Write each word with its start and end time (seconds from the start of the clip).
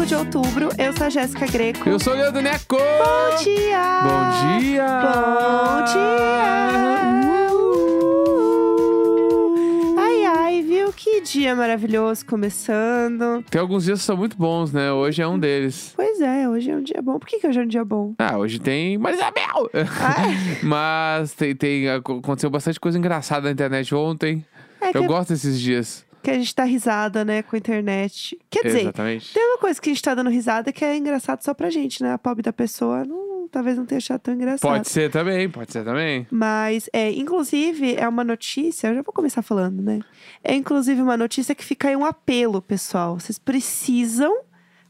5 0.00 0.06
de 0.06 0.14
outubro. 0.14 0.68
Eu 0.78 0.96
sou 0.96 1.06
a 1.06 1.10
Jéssica 1.10 1.46
Greco. 1.46 1.88
Eu 1.88 1.98
sou 1.98 2.12
o 2.14 2.16
Leandro 2.16 2.40
Neco! 2.40 2.76
Bom 2.76 3.36
dia! 3.42 4.00
Bom 4.02 4.30
dia! 4.58 4.86
Bom 5.02 5.84
dia! 5.84 7.50
Uh! 7.52 9.94
Ai, 9.98 10.24
ai, 10.24 10.62
viu? 10.62 10.90
Que 10.92 11.20
dia 11.20 11.54
maravilhoso 11.54 12.24
começando. 12.24 13.44
Tem 13.50 13.60
alguns 13.60 13.84
dias 13.84 13.98
que 14.00 14.06
são 14.06 14.16
muito 14.16 14.36
bons, 14.38 14.72
né? 14.72 14.90
Hoje 14.92 15.20
é 15.20 15.28
um 15.28 15.38
deles. 15.38 15.92
Pois 15.94 16.18
é, 16.20 16.48
hoje 16.48 16.70
é 16.70 16.76
um 16.76 16.82
dia 16.82 17.02
bom. 17.02 17.18
Por 17.18 17.28
que, 17.28 17.38
que 17.38 17.46
hoje 17.46 17.60
é 17.60 17.62
um 17.62 17.68
dia 17.68 17.84
bom? 17.84 18.14
Ah, 18.18 18.38
hoje 18.38 18.58
tem 18.58 18.96
Marisabel! 18.96 19.68
Mas 20.62 21.34
tem, 21.34 21.54
tem- 21.54 21.90
aconteceu 21.90 22.48
bastante 22.48 22.80
coisa 22.80 22.96
engraçada 22.96 23.42
na 23.42 23.50
internet 23.52 23.94
ontem. 23.94 24.42
é 24.80 24.92
que, 24.92 24.98
Eu 24.98 25.04
gosto 25.04 25.28
desses 25.30 25.60
dias. 25.60 26.08
Que 26.22 26.30
a 26.30 26.34
gente 26.34 26.54
tá 26.54 26.64
risada, 26.64 27.24
né, 27.24 27.42
com 27.42 27.56
a 27.56 27.58
internet. 27.58 28.38
Quer 28.50 28.64
dizer, 28.64 28.80
Exatamente. 28.82 29.32
tem 29.32 29.44
uma 29.44 29.58
coisa 29.58 29.80
que 29.80 29.88
a 29.88 29.92
gente 29.92 30.02
tá 30.02 30.14
dando 30.14 30.30
risada 30.30 30.72
que 30.72 30.84
é 30.84 30.96
engraçado 30.96 31.42
só 31.42 31.54
pra 31.54 31.70
gente, 31.70 32.02
né? 32.02 32.12
A 32.12 32.18
pobre 32.18 32.42
da 32.42 32.52
pessoa 32.52 33.04
não, 33.04 33.48
talvez 33.50 33.76
não 33.76 33.86
tenha 33.86 33.98
achado 33.98 34.20
tão 34.20 34.34
engraçado. 34.34 34.70
Pode 34.70 34.88
ser 34.88 35.10
também, 35.10 35.48
pode 35.48 35.72
ser 35.72 35.84
também. 35.84 36.26
Mas, 36.30 36.88
é, 36.92 37.10
inclusive, 37.10 37.94
é 37.96 38.08
uma 38.08 38.24
notícia, 38.24 38.88
eu 38.88 38.96
já 38.96 39.02
vou 39.02 39.14
começar 39.14 39.42
falando, 39.42 39.82
né? 39.82 40.00
É 40.44 40.54
inclusive 40.54 41.00
uma 41.00 41.16
notícia 41.16 41.54
que 41.54 41.64
fica 41.64 41.88
aí 41.88 41.96
um 41.96 42.04
apelo, 42.04 42.60
pessoal. 42.60 43.18
Vocês 43.18 43.38
precisam 43.38 44.42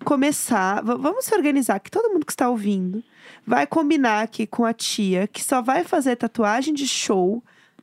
começar. 0.04 0.82
vamos 0.82 1.24
se 1.24 1.34
organizar, 1.34 1.78
que 1.78 1.90
todo 1.90 2.12
mundo 2.12 2.26
que 2.26 2.32
está 2.32 2.48
ouvindo 2.48 3.02
vai 3.46 3.66
combinar 3.66 4.22
aqui 4.22 4.46
com 4.46 4.64
a 4.64 4.72
tia 4.72 5.26
que 5.26 5.42
só 5.42 5.60
vai 5.62 5.84
fazer 5.84 6.16
tatuagem 6.16 6.74
de 6.74 6.86
show 6.86 7.42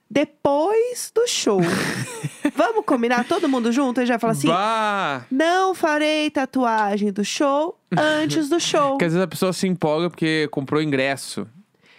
depois 0.09 1.11
do 1.13 1.27
show. 1.27 1.59
vamos 2.55 2.86
combinar 2.86 3.25
todo 3.27 3.47
mundo 3.50 3.72
junto? 3.72 4.02
E 4.02 4.05
já 4.05 4.17
fala 4.17 4.33
assim: 4.33 4.47
Bah! 4.47 5.25
não 5.30 5.73
farei 5.75 6.30
tatuagem 6.30 7.11
do 7.11 7.23
show 7.23 7.77
antes 7.97 8.50
do 8.50 8.59
show. 8.59 8.91
Porque 8.91 9.05
às 9.05 9.13
vezes 9.13 9.23
a 9.23 9.28
pessoa 9.28 9.53
se 9.53 9.67
empolga 9.67 10.09
porque 10.09 10.47
comprou 10.52 10.81
ingresso. 10.81 11.47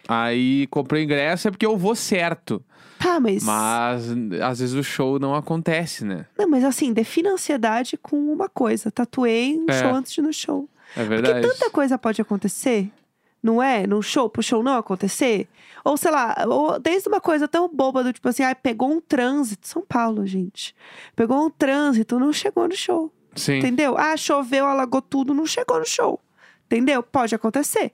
Aí 0.07 0.67
comprou 0.69 1.01
ingresso 1.01 1.49
é 1.49 1.51
porque 1.51 1.67
eu 1.67 1.77
vou 1.77 1.95
certo. 1.95 2.63
Tá, 2.99 3.21
mas. 3.21 3.45
Mas 3.45 4.05
às 4.43 4.59
vezes 4.59 4.75
o 4.75 4.83
show 4.83 5.19
não 5.19 5.35
acontece, 5.35 6.05
né? 6.05 6.27
Não, 6.37 6.49
mas 6.49 6.65
assim, 6.65 6.93
defina 6.93 7.31
a 7.31 7.33
ansiedade 7.35 7.97
com 7.97 8.17
uma 8.33 8.49
coisa. 8.49 8.91
Tatuei 8.91 9.57
um 9.57 9.67
É. 9.69 9.81
show 9.81 9.95
antes 9.95 10.13
de 10.13 10.21
ir 10.21 10.25
no 10.25 10.33
show. 10.33 10.69
É 10.97 11.05
Porque 11.05 11.09
verdade. 11.23 11.47
tanta 11.47 11.71
coisa 11.71 11.99
pode 11.99 12.21
acontecer, 12.23 12.91
não 13.43 13.63
é? 13.63 13.87
Num 13.87 14.03
show, 14.03 14.29
pro 14.29 14.43
show 14.43 14.63
não 14.63 14.77
acontecer. 14.77 15.49
Ou 15.85 15.97
sei 15.97 16.11
lá, 16.11 16.37
ou 16.47 16.79
desde 16.79 17.09
uma 17.09 17.21
coisa 17.21 17.47
tão 17.49 17.69
boba 17.69 18.03
do 18.03 18.13
tipo 18.13 18.29
assim, 18.29 18.43
ai, 18.43 18.55
pegou 18.55 18.91
um 18.91 19.01
trânsito. 19.01 19.67
São 19.67 19.83
Paulo, 19.83 20.27
gente. 20.27 20.75
Pegou 21.15 21.47
um 21.47 21.51
trânsito, 21.51 22.19
não 22.19 22.33
chegou 22.33 22.69
no 22.69 22.77
show. 22.77 23.13
Sim. 23.35 23.59
Entendeu? 23.59 23.97
Ah, 23.97 24.17
choveu, 24.17 24.67
alagou 24.67 25.01
tudo, 25.01 25.33
não 25.33 25.47
chegou 25.47 25.79
no 25.79 25.87
show. 25.87 26.21
Entendeu? 26.67 27.03
Pode 27.03 27.35
acontecer. 27.35 27.93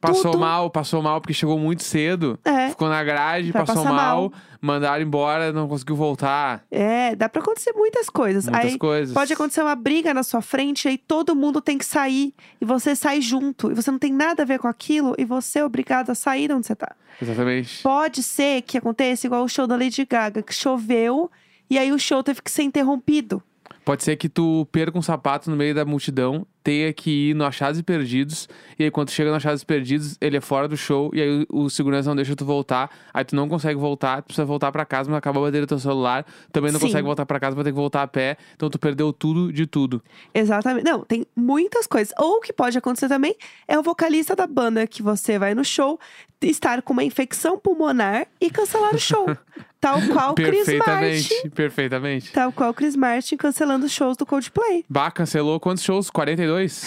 Passou 0.00 0.30
Tudo- 0.32 0.40
mal, 0.40 0.70
passou 0.70 1.02
mal 1.02 1.20
porque 1.20 1.34
chegou 1.34 1.58
muito 1.58 1.82
cedo. 1.82 2.38
É. 2.44 2.70
Ficou 2.70 2.88
na 2.88 3.04
grade, 3.04 3.52
Vai 3.52 3.66
passou 3.66 3.84
mal, 3.84 3.94
mal. 3.94 4.32
mandaram 4.60 5.02
embora, 5.04 5.52
não 5.52 5.68
conseguiu 5.68 5.94
voltar. 5.94 6.64
É, 6.70 7.14
dá 7.14 7.28
pra 7.28 7.42
acontecer 7.42 7.72
muitas 7.74 8.08
coisas. 8.08 8.46
Muitas 8.46 8.72
Aí 8.72 8.78
coisas. 8.78 9.12
pode 9.12 9.32
acontecer 9.32 9.60
uma 9.62 9.74
briga 9.74 10.14
na 10.14 10.22
sua 10.22 10.40
frente, 10.40 10.88
aí 10.88 10.96
todo 10.96 11.36
mundo 11.36 11.60
tem 11.60 11.76
que 11.76 11.84
sair. 11.84 12.34
E 12.60 12.64
você 12.64 12.96
sai 12.96 13.20
junto. 13.20 13.70
E 13.70 13.74
você 13.74 13.90
não 13.90 13.98
tem 13.98 14.10
nada 14.12 14.42
a 14.42 14.46
ver 14.46 14.58
com 14.58 14.68
aquilo. 14.68 15.14
E 15.18 15.24
você 15.26 15.58
é 15.58 15.64
obrigado 15.64 16.08
a 16.08 16.14
sair 16.14 16.48
de 16.48 16.54
onde 16.54 16.66
você 16.66 16.74
tá. 16.74 16.96
Exatamente. 17.20 17.82
Pode 17.82 18.22
ser 18.22 18.62
que 18.62 18.78
aconteça 18.78 19.26
igual 19.26 19.44
o 19.44 19.48
show 19.48 19.66
da 19.66 19.76
Lady 19.76 20.06
Gaga, 20.06 20.42
que 20.42 20.54
choveu 20.54 21.30
e 21.68 21.78
aí 21.78 21.92
o 21.92 21.98
show 21.98 22.22
teve 22.22 22.40
que 22.40 22.50
ser 22.50 22.62
interrompido. 22.62 23.42
Pode 23.90 24.04
ser 24.04 24.14
que 24.14 24.28
tu 24.28 24.68
perca 24.70 24.96
um 24.96 25.02
sapato 25.02 25.50
no 25.50 25.56
meio 25.56 25.74
da 25.74 25.84
multidão, 25.84 26.46
tenha 26.62 26.92
que 26.92 27.30
ir 27.30 27.34
no 27.34 27.44
Achados 27.44 27.76
e 27.80 27.82
Perdidos, 27.82 28.48
e 28.78 28.84
aí 28.84 28.90
quando 28.90 29.10
chega 29.10 29.30
no 29.30 29.36
Achados 29.36 29.62
e 29.62 29.66
Perdidos, 29.66 30.16
ele 30.20 30.36
é 30.36 30.40
fora 30.40 30.68
do 30.68 30.76
show, 30.76 31.10
e 31.12 31.20
aí 31.20 31.46
o, 31.48 31.64
o 31.64 31.70
segurança 31.70 32.08
não 32.08 32.14
deixa 32.14 32.36
tu 32.36 32.44
voltar, 32.44 32.88
aí 33.12 33.24
tu 33.24 33.34
não 33.34 33.48
consegue 33.48 33.80
voltar, 33.80 34.22
tu 34.22 34.26
precisa 34.26 34.44
voltar 34.44 34.70
pra 34.70 34.84
casa, 34.84 35.10
mas 35.10 35.18
acabou 35.18 35.42
a 35.42 35.46
bateria 35.48 35.66
do 35.66 35.68
teu 35.68 35.80
celular, 35.80 36.24
também 36.52 36.70
não 36.70 36.78
Sim. 36.78 36.86
consegue 36.86 37.04
voltar 37.04 37.26
pra 37.26 37.40
casa, 37.40 37.56
vai 37.56 37.64
ter 37.64 37.72
que 37.72 37.76
voltar 37.76 38.04
a 38.04 38.06
pé, 38.06 38.36
então 38.54 38.70
tu 38.70 38.78
perdeu 38.78 39.12
tudo 39.12 39.52
de 39.52 39.66
tudo. 39.66 40.00
Exatamente. 40.32 40.84
Não, 40.84 41.00
tem 41.00 41.26
muitas 41.34 41.88
coisas. 41.88 42.14
Ou 42.16 42.36
o 42.36 42.40
que 42.40 42.52
pode 42.52 42.78
acontecer 42.78 43.08
também 43.08 43.34
é 43.66 43.76
o 43.76 43.82
vocalista 43.82 44.36
da 44.36 44.46
banda 44.46 44.86
que 44.86 45.02
você 45.02 45.36
vai 45.36 45.52
no 45.52 45.64
show 45.64 45.98
estar 46.40 46.80
com 46.80 46.92
uma 46.92 47.02
infecção 47.02 47.58
pulmonar 47.58 48.28
e 48.40 48.50
cancelar 48.50 48.94
o 48.94 48.98
show. 49.00 49.26
Tal 49.80 50.00
qual 50.12 50.32
o 50.32 50.34
Chris 50.34 50.66
Martin. 50.86 51.48
perfeitamente. 51.54 52.32
Tal 52.32 52.52
qual 52.52 52.70
o 52.70 52.74
Chris 52.74 52.94
Martin 52.94 53.36
cancelando 53.36 53.86
os 53.86 53.92
shows 53.92 54.16
do 54.16 54.26
Coldplay. 54.26 54.84
Bah, 54.88 55.10
cancelou 55.10 55.58
quantos 55.58 55.82
shows? 55.82 56.10
42? 56.10 56.84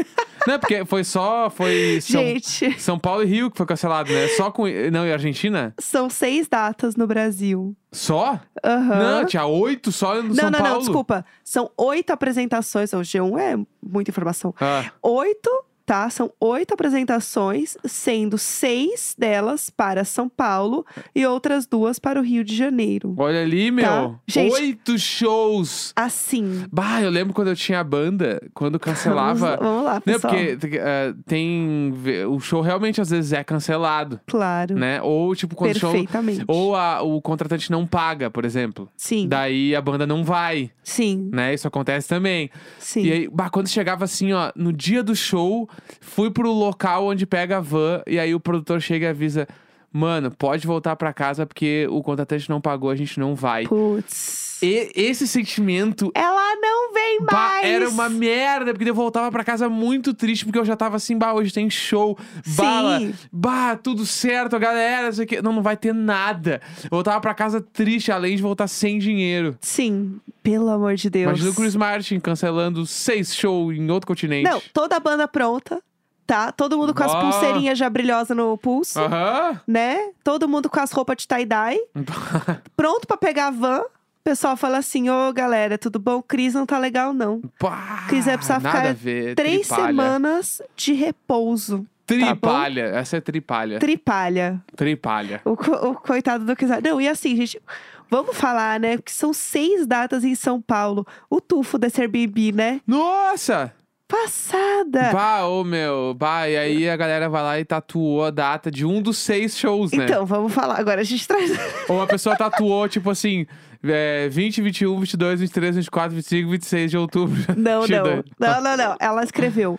não, 0.46 0.58
porque 0.58 0.84
foi 0.84 1.02
só, 1.02 1.50
foi 1.50 2.00
São, 2.00 2.20
Gente, 2.20 2.80
São 2.80 2.98
Paulo 2.98 3.24
e 3.24 3.26
Rio 3.26 3.50
que 3.50 3.56
foi 3.56 3.66
cancelado, 3.66 4.12
né? 4.12 4.28
Só 4.28 4.50
com, 4.52 4.62
não, 4.92 5.04
e 5.04 5.12
Argentina? 5.12 5.74
são 5.80 6.08
seis 6.08 6.46
datas 6.46 6.94
no 6.94 7.06
Brasil. 7.06 7.76
Só? 7.90 8.38
Aham. 8.64 8.98
Não, 9.20 9.26
tinha 9.26 9.44
oito 9.44 9.90
só 9.90 10.14
no 10.22 10.28
Não, 10.28 10.34
São 10.34 10.50
não, 10.50 10.58
Paulo. 10.58 10.74
não, 10.74 10.78
desculpa. 10.80 11.24
São 11.42 11.70
oito 11.76 12.10
apresentações. 12.12 12.92
O 12.92 12.98
G1 13.00 13.38
é 13.40 13.56
muita 13.82 14.10
informação. 14.10 14.54
Ah, 14.60 14.84
Oito, 15.02 15.50
tá? 15.86 16.10
São 16.10 16.30
oito 16.40 16.74
apresentações, 16.74 17.76
sendo 17.84 18.36
seis 18.36 19.14
delas 19.16 19.70
para 19.70 20.04
São 20.04 20.28
Paulo 20.28 20.84
e 21.14 21.24
outras 21.24 21.66
duas 21.66 21.98
para 21.98 22.18
o 22.20 22.22
Rio 22.22 22.42
de 22.44 22.54
Janeiro. 22.56 23.14
olha 23.16 23.40
ali, 23.42 23.70
meu. 23.70 23.84
Tá. 23.86 24.14
Gente- 24.26 24.52
Oito 24.54 24.98
shows. 24.98 25.92
Assim. 25.94 26.64
Bah, 26.72 27.00
eu 27.00 27.10
lembro 27.10 27.32
quando 27.32 27.48
eu 27.48 27.56
tinha 27.56 27.82
banda, 27.84 28.40
quando 28.52 28.78
cancelava. 28.80 29.56
Vamos, 29.56 29.66
vamos 29.66 29.84
lá, 29.84 29.94
Não, 29.94 30.00
pessoal. 30.00 30.34
porque 30.34 30.76
eh, 30.76 31.14
tem. 31.26 31.94
O 32.28 32.40
show 32.40 32.60
realmente 32.60 33.00
às 33.00 33.10
vezes 33.10 33.32
é 33.32 33.44
cancelado, 33.44 34.20
Claro. 34.26 34.74
né? 34.74 35.00
Ou 35.02 35.34
tipo, 35.36 35.54
quando 35.54 35.76
o 35.76 35.78
show. 35.78 35.90
Perfeitamente. 35.92 36.44
Ou 36.48 36.74
a- 36.74 37.02
o 37.02 37.20
contratante 37.22 37.70
não 37.70 37.86
paga, 37.86 38.30
por 38.30 38.44
exemplo. 38.44 38.88
Sim, 38.96 39.28
Daí 39.28 39.74
a 39.76 39.80
banda 39.80 40.06
não 40.06 40.24
vai, 40.24 40.70
sim, 40.82 41.28
né? 41.32 41.54
Isso 41.54 41.68
acontece 41.68 42.08
também. 42.08 42.50
sim. 42.78 43.02
E 43.02 43.12
aí, 43.12 43.28
bah, 43.32 43.48
quando 43.50 43.68
chegava 43.68 44.04
assim, 44.04 44.32
ó, 44.32 44.50
no 44.56 44.72
dia 44.72 45.02
do 45.02 45.14
show, 45.14 45.68
fui 46.00 46.30
pro 46.30 46.50
local 46.52 47.06
onde 47.06 47.26
pega 47.26 47.58
a 47.58 47.60
van, 47.60 48.02
e 48.06 48.18
aí 48.18 48.34
o 48.34 48.40
produtor 48.40 48.80
chega 48.80 49.06
e 49.06 49.08
avisa: 49.10 49.46
Mano, 49.92 50.30
pode 50.30 50.66
voltar 50.66 50.94
pra 50.96 51.12
casa 51.12 51.46
porque 51.46 51.86
o 51.90 52.02
contratante 52.02 52.50
não 52.50 52.60
pagou, 52.60 52.90
a 52.90 52.96
gente 52.96 53.18
não 53.18 53.34
vai. 53.34 53.66
Putz. 53.66 54.58
E 54.62 54.90
esse 54.94 55.28
sentimento 55.28 56.10
Ela 56.14 56.56
não 56.56 56.75
bah, 57.20 57.32
mais. 57.32 57.66
era 57.66 57.88
uma 57.88 58.08
merda, 58.08 58.72
porque 58.74 58.88
eu 58.90 58.94
voltava 58.94 59.30
pra 59.30 59.42
casa 59.44 59.68
muito 59.68 60.12
triste, 60.14 60.44
porque 60.44 60.58
eu 60.58 60.64
já 60.64 60.76
tava 60.76 60.96
assim, 60.96 61.16
bah, 61.16 61.32
hoje 61.34 61.52
tem 61.52 61.68
show, 61.70 62.18
bala, 62.56 62.98
Sim. 63.00 63.14
bah, 63.32 63.76
tudo 63.76 64.04
certo, 64.06 64.58
galera, 64.58 65.08
isso 65.08 65.22
aqui. 65.22 65.40
Não, 65.42 65.52
não 65.52 65.62
vai 65.62 65.76
ter 65.76 65.94
nada. 65.94 66.60
Eu 66.84 66.90
voltava 66.90 67.20
pra 67.20 67.34
casa 67.34 67.60
triste, 67.60 68.10
além 68.12 68.36
de 68.36 68.42
voltar 68.42 68.66
sem 68.68 68.98
dinheiro. 68.98 69.56
Sim, 69.60 70.20
pelo 70.42 70.68
amor 70.70 70.94
de 70.94 71.08
Deus. 71.10 71.24
Imagina 71.24 71.50
o 71.50 71.54
Chris 71.54 71.74
Martin 71.76 72.20
cancelando 72.20 72.86
seis 72.86 73.34
shows 73.34 73.76
em 73.76 73.90
outro 73.90 74.06
continente. 74.06 74.48
Não, 74.48 74.60
toda 74.72 74.96
a 74.96 75.00
banda 75.00 75.26
pronta, 75.28 75.80
tá? 76.26 76.50
Todo 76.52 76.76
mundo 76.78 76.94
com 76.94 77.02
as 77.02 77.12
Ah. 77.14 77.20
pulseirinhas 77.20 77.78
já 77.78 77.88
brilhosas 77.90 78.36
no 78.36 78.56
pulso, 78.58 78.98
Aham. 79.00 79.60
né? 79.66 79.98
Todo 80.24 80.48
mundo 80.48 80.68
com 80.68 80.80
as 80.80 80.90
roupas 80.92 81.16
de 81.18 81.28
tie-dye, 81.28 81.78
pronto 82.76 83.06
pra 83.06 83.16
pegar 83.16 83.48
a 83.48 83.50
van. 83.50 83.82
O 84.26 84.28
pessoal 84.28 84.56
fala 84.56 84.78
assim: 84.78 85.08
Ô 85.08 85.32
galera, 85.32 85.78
tudo 85.78 86.00
bom? 86.00 86.20
Cris 86.20 86.52
não 86.52 86.66
tá 86.66 86.78
legal, 86.78 87.14
não. 87.14 87.40
Pá, 87.60 88.06
Cris 88.08 88.24
vai 88.24 88.34
precisar 88.36 88.60
nada 88.60 88.78
ficar 88.80 88.94
ver. 88.94 89.36
Três 89.36 89.68
tripalha. 89.68 89.86
semanas 89.86 90.62
de 90.74 90.92
repouso. 90.94 91.86
Tripalha. 92.04 92.86
Essa 92.86 93.18
é 93.18 93.20
tripalha. 93.20 93.78
Tripalha. 93.78 94.60
Tripalha. 94.74 95.40
O, 95.44 95.56
co- 95.56 95.70
o 95.90 95.94
coitado 95.94 96.44
do 96.44 96.56
Cris. 96.56 96.70
Não, 96.82 97.00
e 97.00 97.06
assim, 97.08 97.36
gente. 97.36 97.62
Vamos 98.10 98.36
falar, 98.36 98.80
né? 98.80 98.96
Porque 98.96 99.12
são 99.12 99.32
seis 99.32 99.86
datas 99.86 100.24
em 100.24 100.34
São 100.34 100.60
Paulo. 100.60 101.06
O 101.30 101.40
tufo 101.40 101.78
desse 101.78 102.00
Airbnb, 102.00 102.50
né? 102.50 102.80
Nossa! 102.84 103.72
Passada! 104.08 105.10
Bah, 105.12 105.46
ô 105.46 105.62
meu. 105.62 106.14
Bah, 106.14 106.48
e 106.48 106.56
aí 106.56 106.88
a 106.90 106.96
galera 106.96 107.28
vai 107.28 107.42
lá 107.42 107.60
e 107.60 107.64
tatuou 107.64 108.24
a 108.24 108.30
data 108.30 108.70
de 108.72 108.84
um 108.84 109.00
dos 109.00 109.18
seis 109.18 109.56
shows, 109.56 109.92
né? 109.92 110.04
Então, 110.04 110.26
vamos 110.26 110.52
falar. 110.52 110.78
Agora 110.80 111.00
a 111.00 111.04
gente 111.04 111.26
traz. 111.28 111.50
Ou 111.88 112.00
a 112.02 112.06
pessoa 112.06 112.36
tatuou, 112.36 112.88
tipo 112.88 113.10
assim, 113.10 113.46
é, 113.92 114.28
20, 114.28 114.62
21, 114.62 115.00
22, 115.00 115.40
23, 115.40 115.76
24, 115.76 116.14
25, 116.16 116.50
26 116.50 116.90
de 116.90 116.96
outubro. 116.98 117.36
Não, 117.56 117.86
não. 117.86 118.24
Não, 118.38 118.62
não, 118.62 118.76
não. 118.76 118.96
Ela 119.00 119.22
escreveu 119.24 119.78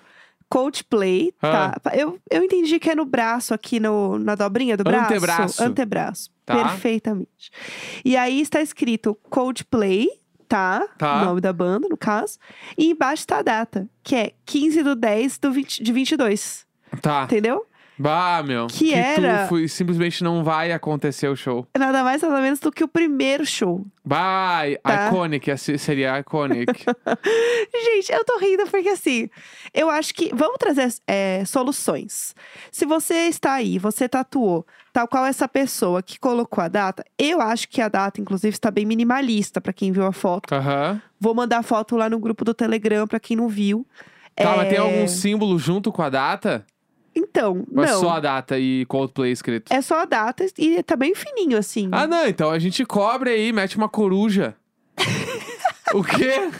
Coldplay, 0.50 1.34
Ah. 1.42 1.78
tá? 1.82 1.96
Eu, 1.96 2.20
eu 2.32 2.44
entendi 2.44 2.80
que 2.80 2.90
é 2.90 2.96
no 2.96 3.06
braço, 3.06 3.54
aqui 3.54 3.80
no, 3.80 4.18
na 4.18 4.36
dobrinha 4.36 4.78
do 4.78 4.84
braço. 4.84 5.14
Antebraço. 5.14 5.64
Antebraço. 5.64 6.30
Tá. 6.46 6.56
Perfeitamente. 6.56 7.52
E 8.06 8.16
aí 8.16 8.40
está 8.40 8.62
escrito 8.62 9.16
Coldplay, 9.30 10.08
tá? 10.48 10.88
Tá. 10.98 11.22
O 11.22 11.26
nome 11.26 11.42
da 11.42 11.52
banda, 11.52 11.88
no 11.90 11.98
caso. 11.98 12.38
E 12.78 12.92
embaixo 12.92 13.24
está 13.24 13.40
a 13.40 13.42
data, 13.42 13.90
que 14.04 14.16
é 14.16 14.32
15 14.46 14.84
do 14.84 14.96
10 14.96 15.38
do 15.40 15.52
20, 15.52 15.84
de 15.84 15.92
22. 15.92 16.66
Tá. 17.02 17.24
Entendeu? 17.26 17.66
Bah, 18.00 18.44
meu. 18.46 18.68
Que 18.68 18.94
era- 18.94 19.48
tu 19.48 19.68
simplesmente 19.68 20.24
não 20.24 20.44
vai 20.44 20.72
acontecer 20.72 21.28
o 21.28 21.36
show. 21.36 21.66
Nada 21.78 22.04
mais, 22.04 22.22
nada 22.22 22.40
menos 22.42 22.60
do 22.60 22.72
que 22.72 22.84
o 22.84 22.88
primeiro 22.88 23.46
show. 23.46 23.86
Vai, 24.06 24.78
Tá. 24.78 25.08
iconic, 25.08 25.58
seria 25.58 26.20
iconic. 26.20 26.86
Gente, 27.74 28.12
eu 28.12 28.24
tô 28.24 28.38
rindo 28.38 28.66
porque 28.70 28.90
assim, 28.90 29.30
eu 29.74 29.90
acho 29.90 30.14
que. 30.14 30.30
Vamos 30.34 30.58
trazer 30.60 30.94
é, 31.08 31.44
soluções. 31.46 32.36
Se 32.72 32.86
você 32.86 33.28
está 33.28 33.54
aí, 33.54 33.78
você 33.80 34.08
tatuou, 34.08 34.66
tal 34.94 35.08
qual 35.08 35.26
essa 35.26 35.48
pessoa 35.48 36.02
que 36.04 36.20
colocou 36.20 36.64
a 36.64 36.68
data, 36.68 37.04
eu 37.18 37.42
acho 37.42 37.68
que 37.68 37.82
a 37.82 37.88
data, 37.88 38.22
inclusive, 38.22 38.54
está 38.54 38.70
bem 38.72 38.86
minimalista 38.86 39.60
pra 39.60 39.74
quem 39.74 39.92
viu 39.92 40.06
a 40.06 40.12
foto. 40.12 40.54
Aham. 40.54 41.02
Vou 41.20 41.34
mandar 41.34 41.60
a 41.60 41.64
foto 41.64 41.96
lá 41.98 42.10
no 42.10 42.20
grupo 42.20 42.46
do 42.46 42.54
Telegram 42.54 43.08
pra 43.08 43.20
quem 43.20 43.36
não 43.36 43.48
viu. 43.50 43.86
Tá, 44.36 44.56
mas 44.56 44.70
tem 44.70 44.78
É, 44.78 44.82
algum 44.82 45.08
símbolo 45.08 45.58
junto 45.58 45.92
com 45.92 46.04
a 46.04 46.10
data? 46.10 46.64
Então, 47.18 47.66
é 47.72 47.86
não. 47.88 48.00
só 48.00 48.10
a 48.12 48.20
data 48.20 48.60
e 48.60 48.86
Coldplay 48.86 49.32
escrito? 49.32 49.74
É 49.74 49.82
só 49.82 50.02
a 50.02 50.06
data 50.06 50.46
e 50.56 50.84
tá 50.84 50.96
bem 50.96 51.16
fininho, 51.16 51.58
assim. 51.58 51.90
Ah, 51.92 52.06
não, 52.06 52.28
então 52.28 52.52
a 52.52 52.60
gente 52.60 52.86
cobre 52.86 53.32
aí, 53.32 53.52
mete 53.52 53.76
uma 53.76 53.90
coruja. 53.90 54.56
o 55.96 56.04
quê? 56.04 56.52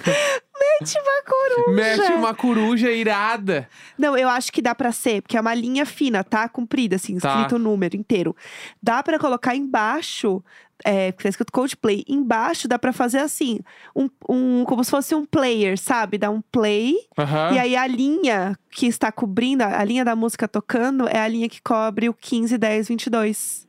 Mete 0.82 0.98
uma 1.00 1.24
coruja. 1.24 1.76
Mete 1.76 2.14
uma 2.14 2.34
coruja 2.36 2.92
irada. 2.92 3.68
Não, 3.98 4.18
eu 4.18 4.30
acho 4.30 4.52
que 4.52 4.62
dá 4.62 4.74
pra 4.76 4.92
ser, 4.92 5.22
porque 5.22 5.38
é 5.38 5.42
uma 5.42 5.54
linha 5.54 5.86
fina, 5.86 6.24
tá? 6.24 6.48
Comprida, 6.48 6.96
assim, 6.96 7.18
Tá. 7.18 7.30
escrito 7.30 7.56
o 7.56 7.60
número 7.60 7.96
inteiro. 7.96 8.36
Dá 8.82 9.02
pra 9.02 9.18
colocar 9.20 9.56
embaixo, 9.56 10.44
é, 10.86 11.12
porque 11.12 11.24
tá 11.24 11.30
escrito 11.30 11.52
Coldplay. 11.52 12.04
Embaixo 12.08 12.68
dá 12.68 12.78
pra 12.78 12.94
fazer 12.94 13.20
assim, 13.20 13.60
um, 13.96 14.10
um, 14.30 14.64
como 14.66 14.84
se 14.84 14.92
fosse 14.92 15.16
um 15.16 15.26
player, 15.26 15.78
sabe? 15.78 16.18
Dá 16.18 16.30
um 16.30 16.42
play. 16.42 16.96
Aham. 17.18 17.54
E 17.54 17.60
aí 17.60 17.76
a 17.76 17.88
linha 17.88 18.58
que 18.70 18.86
está 18.88 19.12
cobrindo, 19.12 19.64
a 19.64 19.84
linha 19.84 20.06
da 20.06 20.16
música 20.16 20.48
tocando, 20.48 21.08
é 21.08 21.20
a 21.20 21.28
linha 21.28 21.50
que 21.50 21.62
cobre 21.62 22.08
o 22.10 22.14
15, 22.14 22.58
10, 22.58 22.88
22. 22.90 23.68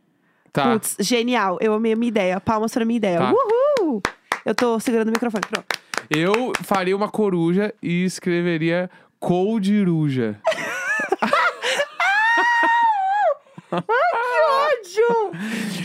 Tá. 0.52 0.72
Putz, 0.72 0.96
genial. 1.00 1.56
Eu 1.60 1.72
amei 1.74 1.92
a 1.92 1.96
minha 1.96 2.08
ideia. 2.08 2.40
Palmas 2.40 2.72
pra 2.72 2.84
minha 2.84 2.96
ideia. 2.96 3.18
Tá. 3.18 3.32
Uhul! 3.32 4.02
Eu 4.44 4.54
tô 4.54 4.78
segurando 4.80 5.08
o 5.08 5.12
microfone. 5.12 5.42
Pronto. 5.48 5.77
Eu 6.10 6.52
faria 6.64 6.96
uma 6.96 7.08
coruja 7.08 7.72
e 7.82 8.04
escreveria 8.04 8.90
Coldiruja. 9.20 10.38
Ódio! 13.70 15.32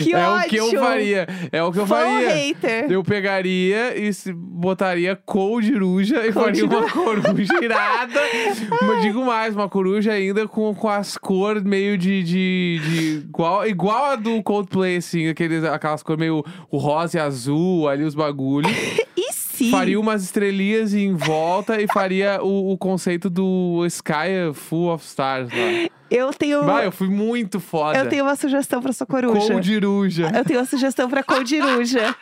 Que 0.02 0.14
é 0.14 0.26
ódio! 0.26 0.46
o 0.46 0.48
que 0.48 0.56
eu 0.76 0.80
faria. 0.80 1.26
É 1.52 1.62
o 1.62 1.70
que 1.72 1.78
eu 1.80 1.86
Fã 1.86 1.96
faria. 1.96 2.30
hater? 2.30 2.90
Eu 2.90 3.02
pegaria 3.04 3.96
e 3.96 4.12
se- 4.12 4.32
botaria 4.32 5.14
coldiruja 5.26 6.26
e 6.26 6.32
faria 6.32 6.64
uma 6.64 6.90
coruja 6.90 7.52
irada. 7.62 8.20
Mas 8.82 9.02
digo 9.02 9.22
mais, 9.24 9.54
uma 9.54 9.68
coruja 9.68 10.12
ainda 10.12 10.48
com, 10.48 10.74
com 10.74 10.88
as 10.88 11.18
cores 11.18 11.62
meio 11.62 11.98
de, 11.98 12.22
de, 12.22 12.80
de 12.82 13.06
igual, 13.28 13.66
igual 13.66 14.04
a 14.06 14.16
do 14.16 14.42
Coldplay, 14.42 14.96
assim, 14.96 15.28
aqueles, 15.28 15.62
aquelas 15.64 16.02
cores 16.02 16.20
meio 16.20 16.42
o 16.70 16.78
rosa 16.78 17.18
e 17.18 17.20
azul, 17.20 17.86
ali 17.88 18.02
os 18.04 18.14
bagulhos. 18.14 18.70
E 19.16 19.32
Faria 19.70 19.98
umas 19.98 20.22
estrelinhas 20.24 20.94
em 20.94 21.14
volta 21.14 21.80
e 21.80 21.86
faria 21.86 22.42
o, 22.42 22.72
o 22.72 22.78
conceito 22.78 23.28
do 23.30 23.84
Sky 23.86 24.52
Full 24.54 24.92
of 24.92 25.04
Stars 25.04 25.48
lá. 25.50 25.88
Eu 26.10 26.32
tenho, 26.32 26.62
Vai, 26.64 26.86
eu 26.86 26.92
fui 26.92 27.08
muito 27.08 27.58
foda. 27.58 27.98
eu 27.98 28.08
tenho 28.08 28.24
uma 28.24 28.36
sugestão 28.36 28.80
pra 28.80 28.92
sua 28.92 29.06
coruja. 29.06 29.52
Coldiruja. 29.52 30.30
Eu 30.34 30.44
tenho 30.44 30.60
uma 30.60 30.66
sugestão 30.66 31.08
pra 31.08 31.22
coldiruja. 31.24 32.14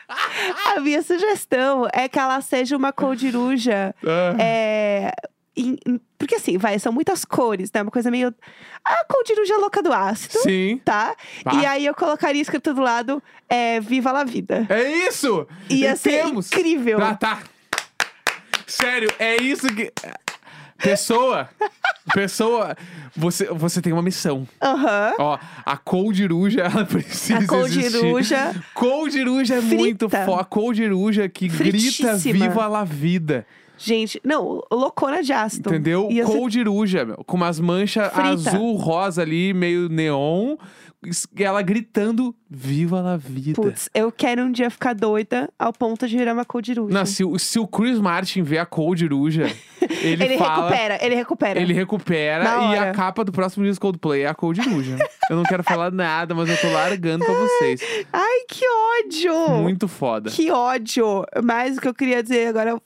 A 0.75 0.81
minha 0.81 1.03
sugestão 1.03 1.87
é 1.93 2.09
que 2.09 2.19
ela 2.19 2.41
seja 2.41 2.77
uma 2.77 2.93
coldiruja. 2.93 3.95
Ah. 4.07 4.35
É, 4.39 5.13
porque 6.19 6.37
assim, 6.37 6.57
vai, 6.57 6.79
são 6.79 6.93
muitas 6.93 7.25
cores, 7.25 7.71
né? 7.73 7.83
Uma 7.83 7.91
coisa 7.91 8.11
meio. 8.11 8.35
A 8.85 9.05
coldiruja 9.05 9.57
louca 9.59 9.83
do 9.83 9.93
ácido, 9.93 10.39
Sim. 10.39 10.81
tá? 10.85 11.15
E 11.53 11.67
aí 11.67 11.85
eu 11.85 11.95
colocaria 11.95 12.41
escrito 12.41 12.73
do 12.73 12.81
lado: 12.81 13.23
é, 13.49 13.81
Viva 13.81 14.11
la 14.13 14.25
vida. 14.25 14.67
É 14.69 14.83
isso! 15.09 15.47
Ia 15.69 15.95
ser 15.97 16.25
Temos. 16.25 16.47
incrível. 16.47 17.03
Ah, 17.03 17.15
tá. 17.15 17.43
Sério, 18.67 19.13
é 19.19 19.37
isso 19.43 19.67
que. 19.75 19.93
Pessoa, 20.83 21.49
pessoa, 22.13 22.77
você, 23.15 23.45
você 23.47 23.81
tem 23.81 23.93
uma 23.93 24.03
missão. 24.03 24.49
Aham. 24.61 25.15
Ó, 25.19 25.39
a 25.65 25.77
coldiruja, 25.77 26.63
ela 26.63 26.85
precisa 26.87 27.39
A 27.39 27.47
coldiruja. 27.47 28.65
Coldiruja 28.75 29.55
é 29.57 29.61
Frita. 29.63 29.77
muito 29.77 30.09
foda. 30.09 30.41
A 30.41 30.45
coldiruja 30.45 31.29
que 31.29 31.47
grita 31.47 32.17
viva 32.17 32.67
la 32.67 32.83
vida. 32.85 33.47
Gente, 33.79 34.21
não, 34.25 34.61
loucona 34.71 35.23
de 35.23 35.33
ácido. 35.33 35.69
Entendeu? 35.71 36.09
Ia 36.11 36.27
ser 36.27 36.33
Coldiruja, 36.37 37.05
meu. 37.05 37.17
Com 37.27 37.37
umas 37.37 37.59
manchas 37.59 38.13
Frita. 38.13 38.29
azul, 38.29 38.77
rosa 38.77 39.23
ali, 39.23 39.53
meio 39.53 39.89
neon. 39.89 40.57
Ela 41.37 41.63
gritando 41.63 42.33
viva 42.49 43.01
la 43.01 43.17
vida. 43.17 43.61
Putz, 43.61 43.89
eu 43.93 44.13
quero 44.13 44.43
um 44.45 44.53
dia 44.53 44.71
ficar 44.71 44.95
doida 44.95 45.51
ao 45.59 45.73
ponto 45.73 46.07
de 46.07 46.17
virar 46.17 46.33
uma 46.33 46.45
coldiruja. 46.45 46.95
Não, 46.97 47.05
se, 47.05 47.25
o- 47.25 47.37
se 47.41 47.59
o 47.59 47.67
Chris 47.67 47.99
Martin 47.99 48.43
vê 48.43 48.59
a 48.59 48.65
Coldiruja, 48.65 49.51
ele, 50.01 50.23
ele 50.23 50.39
fala. 50.39 50.69
recupera, 50.71 51.05
ele 51.05 51.15
recupera. 51.17 51.61
Ele 51.61 51.73
recupera 51.73 52.45
Na 52.45 52.51
e 52.51 52.79
hora. 52.79 52.91
a 52.91 52.95
capa 52.95 53.25
do 53.25 53.33
próximo 53.33 53.65
disco 53.65 53.83
Coldplay 53.83 54.23
é 54.23 54.29
a 54.29 54.35
Coldiruja. 54.35 54.97
eu 55.29 55.35
não 55.35 55.43
quero 55.43 55.65
falar 55.65 55.91
nada, 55.91 56.37
mas 56.37 56.49
eu 56.49 56.57
tô 56.61 56.69
largando 56.71 57.25
pra 57.25 57.35
vocês. 57.35 57.81
Ai, 58.13 58.45
que 58.49 58.65
ódio! 59.05 59.49
Muito 59.61 59.89
foda. 59.89 60.31
Que 60.31 60.53
ódio! 60.53 61.25
Mas 61.43 61.79
o 61.79 61.81
que 61.81 61.89
eu 61.89 61.95
queria 61.95 62.23
dizer 62.23 62.47
agora, 62.47 62.81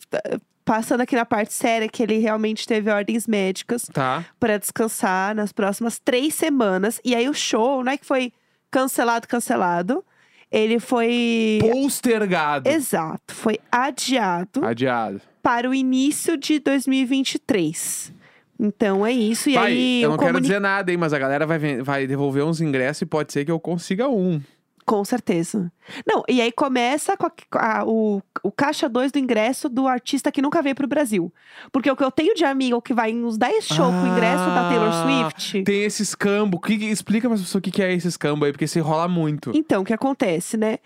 passando 0.66 1.00
aqui 1.00 1.16
na 1.16 1.24
parte 1.24 1.54
séria, 1.54 1.88
que 1.88 2.02
ele 2.02 2.18
realmente 2.18 2.66
teve 2.66 2.90
ordens 2.90 3.26
médicas 3.26 3.88
Tá? 3.92 4.22
pra 4.38 4.58
descansar 4.58 5.34
nas 5.34 5.52
próximas 5.52 5.98
três 5.98 6.34
semanas. 6.34 7.00
E 7.02 7.14
aí 7.14 7.26
o 7.28 7.32
show, 7.32 7.82
não 7.82 7.92
é 7.92 7.96
que 7.96 8.04
foi 8.04 8.32
cancelado, 8.70 9.26
cancelado. 9.26 10.04
Ele 10.50 10.78
foi. 10.78 11.58
Postergado. 11.60 12.68
Exato, 12.68 13.34
foi 13.34 13.58
adiado 13.72 14.64
Adiado. 14.64 15.20
para 15.42 15.68
o 15.68 15.74
início 15.74 16.36
de 16.36 16.58
2023. 16.60 18.12
Então 18.58 19.04
é 19.04 19.12
isso. 19.12 19.50
E 19.50 19.56
aí 19.56 20.02
eu 20.02 20.10
não 20.10 20.16
quero 20.16 20.28
comuni- 20.30 20.46
dizer 20.46 20.60
nada, 20.60 20.90
hein, 20.90 20.96
mas 20.96 21.12
a 21.12 21.18
galera 21.18 21.46
vai, 21.46 21.58
vai 21.82 22.06
devolver 22.06 22.44
uns 22.44 22.60
ingressos 22.60 23.02
e 23.02 23.06
pode 23.06 23.32
ser 23.32 23.44
que 23.44 23.50
eu 23.50 23.60
consiga 23.60 24.08
um. 24.08 24.40
Com 24.86 25.04
certeza. 25.04 25.70
Não, 26.06 26.22
e 26.28 26.40
aí 26.40 26.52
começa 26.52 27.16
com 27.16 27.26
a- 27.26 27.80
a- 27.80 27.84
o, 27.84 28.22
o 28.40 28.52
caixa 28.52 28.88
2 28.88 29.10
do 29.10 29.18
ingresso 29.18 29.68
do 29.68 29.88
artista 29.88 30.30
que 30.30 30.40
nunca 30.40 30.62
veio 30.62 30.76
pro 30.76 30.86
Brasil. 30.86 31.32
Porque 31.72 31.90
o 31.90 31.96
que 31.96 32.04
eu 32.04 32.10
tenho 32.12 32.34
de 32.36 32.44
amigo 32.44 32.80
que 32.80 32.94
vai 32.94 33.10
em 33.10 33.24
uns 33.24 33.36
10 33.36 33.64
shows 33.66 33.92
com 33.92 34.02
o 34.04 34.06
ingresso 34.06 34.44
da 34.44 34.68
Taylor 34.68 34.90
Ah, 34.92 35.02
Swift. 35.30 35.64
Tem 35.64 35.82
esse 35.82 36.02
escambo. 36.04 36.60
Que, 36.60 36.78
que- 36.78 36.84
explica 36.86 37.28
pra 37.28 37.36
pessoa 37.36 37.58
o 37.58 37.62
que, 37.62 37.72
que 37.72 37.82
é 37.82 37.92
esse 37.92 38.06
escambo 38.06 38.44
aí, 38.44 38.52
porque 38.52 38.68
se 38.68 38.78
rola 38.78 39.08
muito. 39.08 39.50
Então, 39.56 39.82
o 39.82 39.84
que 39.84 39.92
acontece, 39.92 40.56
né? 40.56 40.78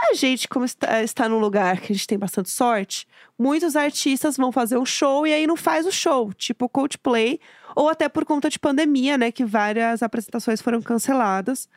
A 0.00 0.14
gente, 0.14 0.46
como 0.46 0.64
está, 0.64 1.02
está 1.02 1.28
num 1.28 1.40
lugar 1.40 1.80
que 1.80 1.92
a 1.92 1.96
gente 1.96 2.06
tem 2.06 2.16
bastante 2.16 2.50
sorte, 2.50 3.04
muitos 3.36 3.74
artistas 3.74 4.36
vão 4.36 4.52
fazer 4.52 4.78
um 4.78 4.86
show 4.86 5.26
e 5.26 5.32
aí 5.32 5.44
não 5.48 5.56
faz 5.56 5.84
o 5.84 5.90
show, 5.90 6.32
tipo 6.32 6.68
Coldplay, 6.68 7.40
ou 7.74 7.88
até 7.88 8.08
por 8.08 8.24
conta 8.24 8.48
de 8.48 8.60
pandemia, 8.60 9.18
né? 9.18 9.32
Que 9.32 9.44
várias 9.44 10.00
apresentações 10.00 10.62
foram 10.62 10.80
canceladas. 10.80 11.68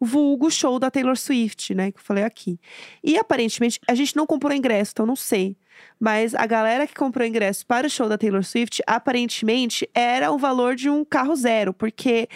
Vulgo 0.00 0.50
show 0.50 0.78
da 0.78 0.90
Taylor 0.90 1.16
Swift, 1.16 1.74
né? 1.74 1.90
Que 1.90 1.98
eu 1.98 2.02
falei 2.02 2.24
aqui. 2.24 2.58
E 3.02 3.16
aparentemente, 3.16 3.80
a 3.86 3.94
gente 3.94 4.16
não 4.16 4.26
comprou 4.26 4.52
ingresso, 4.52 4.92
então 4.92 5.06
não 5.06 5.16
sei. 5.16 5.56
Mas 5.98 6.34
a 6.34 6.46
galera 6.46 6.86
que 6.86 6.94
comprou 6.94 7.26
ingresso 7.26 7.66
para 7.66 7.86
o 7.86 7.90
show 7.90 8.08
da 8.08 8.18
Taylor 8.18 8.44
Swift, 8.44 8.82
aparentemente, 8.86 9.88
era 9.94 10.30
o 10.30 10.38
valor 10.38 10.74
de 10.74 10.90
um 10.90 11.04
carro 11.04 11.34
zero. 11.34 11.72
Porque 11.72 12.28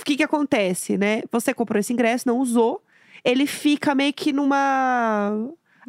o 0.00 0.04
que, 0.04 0.16
que 0.16 0.22
acontece, 0.22 0.96
né? 0.98 1.22
Você 1.30 1.54
comprou 1.54 1.78
esse 1.78 1.92
ingresso, 1.92 2.26
não 2.26 2.38
usou. 2.38 2.82
Ele 3.24 3.46
fica 3.46 3.94
meio 3.94 4.12
que 4.12 4.32
numa. 4.32 5.32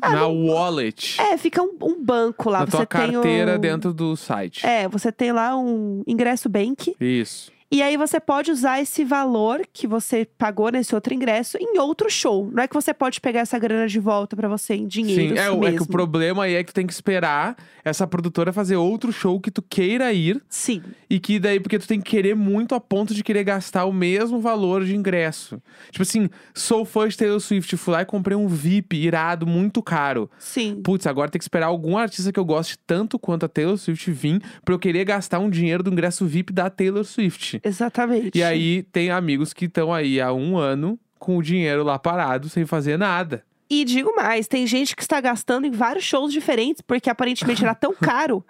Ah, 0.02 0.10
Na 0.10 0.28
wallet. 0.28 1.20
É, 1.22 1.38
fica 1.38 1.62
um, 1.62 1.76
um 1.82 2.04
banco 2.04 2.50
lá. 2.50 2.60
na 2.60 2.66
você 2.66 2.72
tua 2.72 2.86
tem 2.86 3.12
carteira 3.12 3.56
um... 3.56 3.60
dentro 3.60 3.94
do 3.94 4.16
site. 4.16 4.66
É, 4.66 4.88
você 4.88 5.12
tem 5.12 5.32
lá 5.32 5.58
um 5.58 6.04
ingresso 6.06 6.50
bank. 6.50 6.96
Isso. 7.00 7.52
E 7.72 7.82
aí 7.82 7.98
você 7.98 8.20
pode 8.20 8.52
usar 8.52 8.80
esse 8.80 9.04
valor 9.04 9.62
que 9.74 9.88
você 9.88 10.26
pagou 10.38 10.70
nesse 10.72 10.94
outro 10.94 11.14
ingresso 11.14 11.58
em 11.60 11.80
outro 11.80 12.10
show. 12.10 12.50
Não 12.54 12.62
é 12.64 12.68
que 12.68 12.74
você 12.76 12.94
pode 12.94 13.20
pegar 13.20 13.40
essa 13.42 13.58
grana 13.58 13.88
de 13.88 14.00
volta 14.00 14.36
pra 14.36 14.48
você 14.48 14.76
em 14.76 14.88
dinheiro 14.88 15.36
Sim, 15.36 15.42
é, 15.42 15.50
o- 15.50 15.56
é 15.66 15.70
que 15.72 15.78
o 15.78 15.80
mesmo. 15.80 15.88
problema 15.88 16.44
aí 16.44 16.54
é 16.54 16.64
que 16.64 16.72
tu 16.72 16.76
tem 16.76 16.86
que 16.86 16.94
esperar 16.94 17.58
essa 17.84 18.06
produtora 18.08 18.54
fazer 18.54 18.76
outro 18.76 19.12
show 19.12 19.40
que 19.40 19.50
tu 19.50 19.62
queira 19.64 20.14
ir. 20.14 20.42
Sim. 20.48 20.82
E 21.10 21.20
que 21.20 21.40
daí, 21.40 21.60
porque 21.60 21.80
tu 21.80 21.88
tem 21.88 22.00
que 22.00 22.10
querer 22.10 22.36
muito 22.36 22.76
a 22.76 22.80
ponto 22.80 23.14
de 23.16 23.24
querer 23.24 23.44
gastar 23.44 23.86
o 23.86 23.92
mesmo 23.94 24.40
valor 24.40 24.86
de 24.86 24.96
ingresso. 24.96 25.60
Tipo 25.92 26.04
assim, 26.04 26.30
sou 26.54 26.86
fã 26.86 27.08
de 27.08 27.18
Taylor 27.18 27.40
Swift, 27.40 27.76
fui 27.78 27.94
lá 27.94 28.02
e 28.04 28.06
comprei 28.06 28.38
um 28.38 28.48
VIP 28.48 28.96
irado, 28.96 29.46
muito 29.48 29.82
caro. 29.82 30.30
Sim. 30.38 30.82
Putz, 30.84 31.08
agora 31.08 31.30
tem 31.32 31.40
que 31.40 31.44
esperar 31.44 31.66
algum 31.68 31.98
artista 31.98 32.32
que 32.32 32.40
eu 32.40 32.46
goste 32.46 32.78
tanto 32.86 33.18
quanto 33.20 33.46
a 33.46 33.50
Taylor 33.50 33.78
Swift 33.78 34.10
vir 34.12 34.42
pra 34.64 34.74
eu 34.76 34.80
querer 34.80 35.04
gastar 35.04 35.40
um 35.40 35.50
dinheiro 35.50 35.82
do 35.84 35.92
ingresso 35.92 36.26
VIP 36.26 36.54
da 36.54 36.70
Taylor 36.70 37.04
Swift. 37.04 37.55
Exatamente. 37.64 38.38
E 38.38 38.44
aí 38.44 38.84
tem 38.84 39.10
amigos 39.10 39.54
que 39.54 39.66
estão 39.66 39.94
aí 39.94 40.20
há 40.20 40.32
um 40.34 40.58
ano 40.58 41.00
com 41.20 41.38
o 41.38 41.44
dinheiro 41.44 41.84
lá 41.84 41.98
parado, 41.98 42.50
sem 42.50 42.66
fazer 42.66 42.98
nada. 42.98 43.44
E 43.68 43.84
digo 43.84 44.16
mais, 44.16 44.48
tem 44.48 44.68
gente 44.68 44.96
que 44.96 45.02
está 45.02 45.20
gastando 45.20 45.66
em 45.66 45.72
vários 45.72 46.04
shows 46.06 46.32
diferentes, 46.32 46.82
porque 46.82 47.10
aparentemente 47.10 47.64
era 47.64 47.74
tão 47.74 47.94
caro 48.00 48.46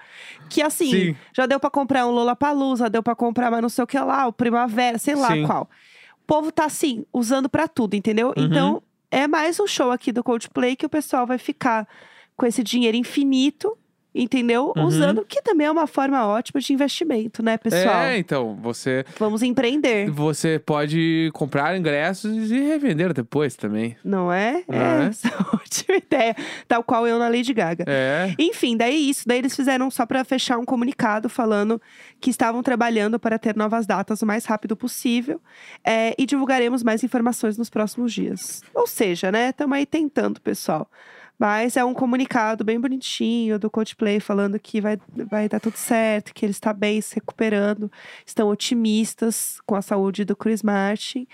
que 0.50 0.62
assim, 0.62 0.92
Sim. 0.92 1.16
já 1.34 1.46
deu 1.46 1.60
pra 1.60 1.70
comprar 1.70 2.06
um 2.06 2.12
Lollapalooza, 2.12 2.90
deu 2.90 3.02
pra 3.02 3.16
comprar 3.16 3.50
mas 3.50 3.62
não 3.62 3.70
sei 3.70 3.84
o 3.84 3.88
que 3.88 3.98
lá, 3.98 4.28
o 4.28 4.34
Primavera, 4.34 4.98
sei 4.98 5.16
lá 5.16 5.32
Sim. 5.32 5.46
qual. 5.46 5.70
O 6.22 6.26
povo 6.28 6.52
tá 6.52 6.66
assim, 6.66 7.06
usando 7.14 7.48
pra 7.48 7.68
tudo, 7.68 7.94
entendeu? 7.94 8.34
Uhum. 8.36 8.44
Então, 8.44 8.84
é 9.10 9.28
mais 9.28 9.60
um 9.60 9.68
show 9.68 9.92
aqui 9.92 10.12
do 10.12 10.24
Coldplay 10.24 10.76
que 10.76 10.86
o 10.86 10.90
pessoal 10.90 11.26
vai 11.26 11.38
ficar 11.38 11.88
com 12.36 12.46
esse 12.46 12.62
dinheiro 12.62 12.98
infinito, 12.98 13.78
entendeu? 14.16 14.74
Uhum. 14.76 14.86
Usando, 14.86 15.26
que 15.26 15.42
também 15.42 15.68
é 15.68 15.72
uma 15.72 15.86
forma 15.88 16.26
ótima 16.26 16.62
de 16.62 16.74
investimento, 16.74 17.44
né, 17.44 17.58
pessoal? 17.58 18.04
É, 18.06 18.18
então, 18.18 18.56
você, 18.62 19.06
Vamos 19.20 19.44
empreender, 19.44 20.10
você 20.10 20.58
pode 20.58 21.30
comprar 21.34 21.78
ingressos 21.78 22.50
e 22.50 22.60
revender 22.62 23.14
depois 23.14 23.56
também. 23.56 23.98
não 24.04 24.32
é? 24.32 24.64
É. 24.70 24.78
É, 24.78 25.08
essa 25.10 25.28
é 25.30 25.32
uma 25.36 25.56
ótima 25.56 25.98
ideia. 25.98 26.36
Tal 26.68 26.84
qual 26.84 27.06
eu 27.08 27.20
na 27.20 27.28
Lady 27.28 27.54
Gaga. 27.54 27.84
É. 27.88 28.34
Enfim, 28.40 28.78
daí 28.78 29.10
isso, 29.10 29.28
daí 29.28 29.40
eles 29.40 29.56
fizeram 29.56 29.92
só 29.92 30.06
pra 30.06 30.24
fechar 30.24 30.58
um 30.58 30.66
comunicado 30.66 31.28
falando 31.28 31.82
que 32.22 32.30
estavam 32.30 32.64
trabalhando 32.64 33.20
para 33.20 33.38
ter 33.38 33.56
novas 33.56 33.86
datas 33.86 34.22
o 34.22 34.26
mais 34.26 34.46
rápido 34.46 34.76
possível 34.76 35.42
é, 35.84 36.16
e 36.18 36.26
divulgaremos 36.26 36.84
mais 36.84 37.04
informações 37.04 37.58
nos 37.58 37.70
próximos 37.70 38.14
dias. 38.14 38.64
Ou 38.74 38.88
seja, 38.88 39.32
né, 39.32 39.50
estamos 39.50 39.78
aí 39.78 39.86
tentando, 39.86 40.40
pessoal. 40.40 40.90
Mas 41.38 41.76
é 41.76 41.84
um 41.84 41.94
comunicado 41.94 42.64
bem 42.64 42.80
bonitinho 42.80 43.60
do 43.60 43.70
Coldplay 43.70 44.20
falando 44.20 44.60
que 44.60 44.80
vai, 44.80 44.98
vai 45.30 45.50
dar 45.50 45.60
tudo 45.60 45.76
certo, 45.76 46.34
que 46.34 46.46
ele 46.46 46.52
está 46.52 46.72
bem 46.72 47.02
se 47.02 47.16
recuperando, 47.16 47.92
estão 48.26 48.48
otimistas 48.48 49.60
com 49.66 49.76
a 49.76 49.82
saúde 49.82 50.24
do 50.24 50.36
Chris 50.36 50.64
Martin. 50.64 51.28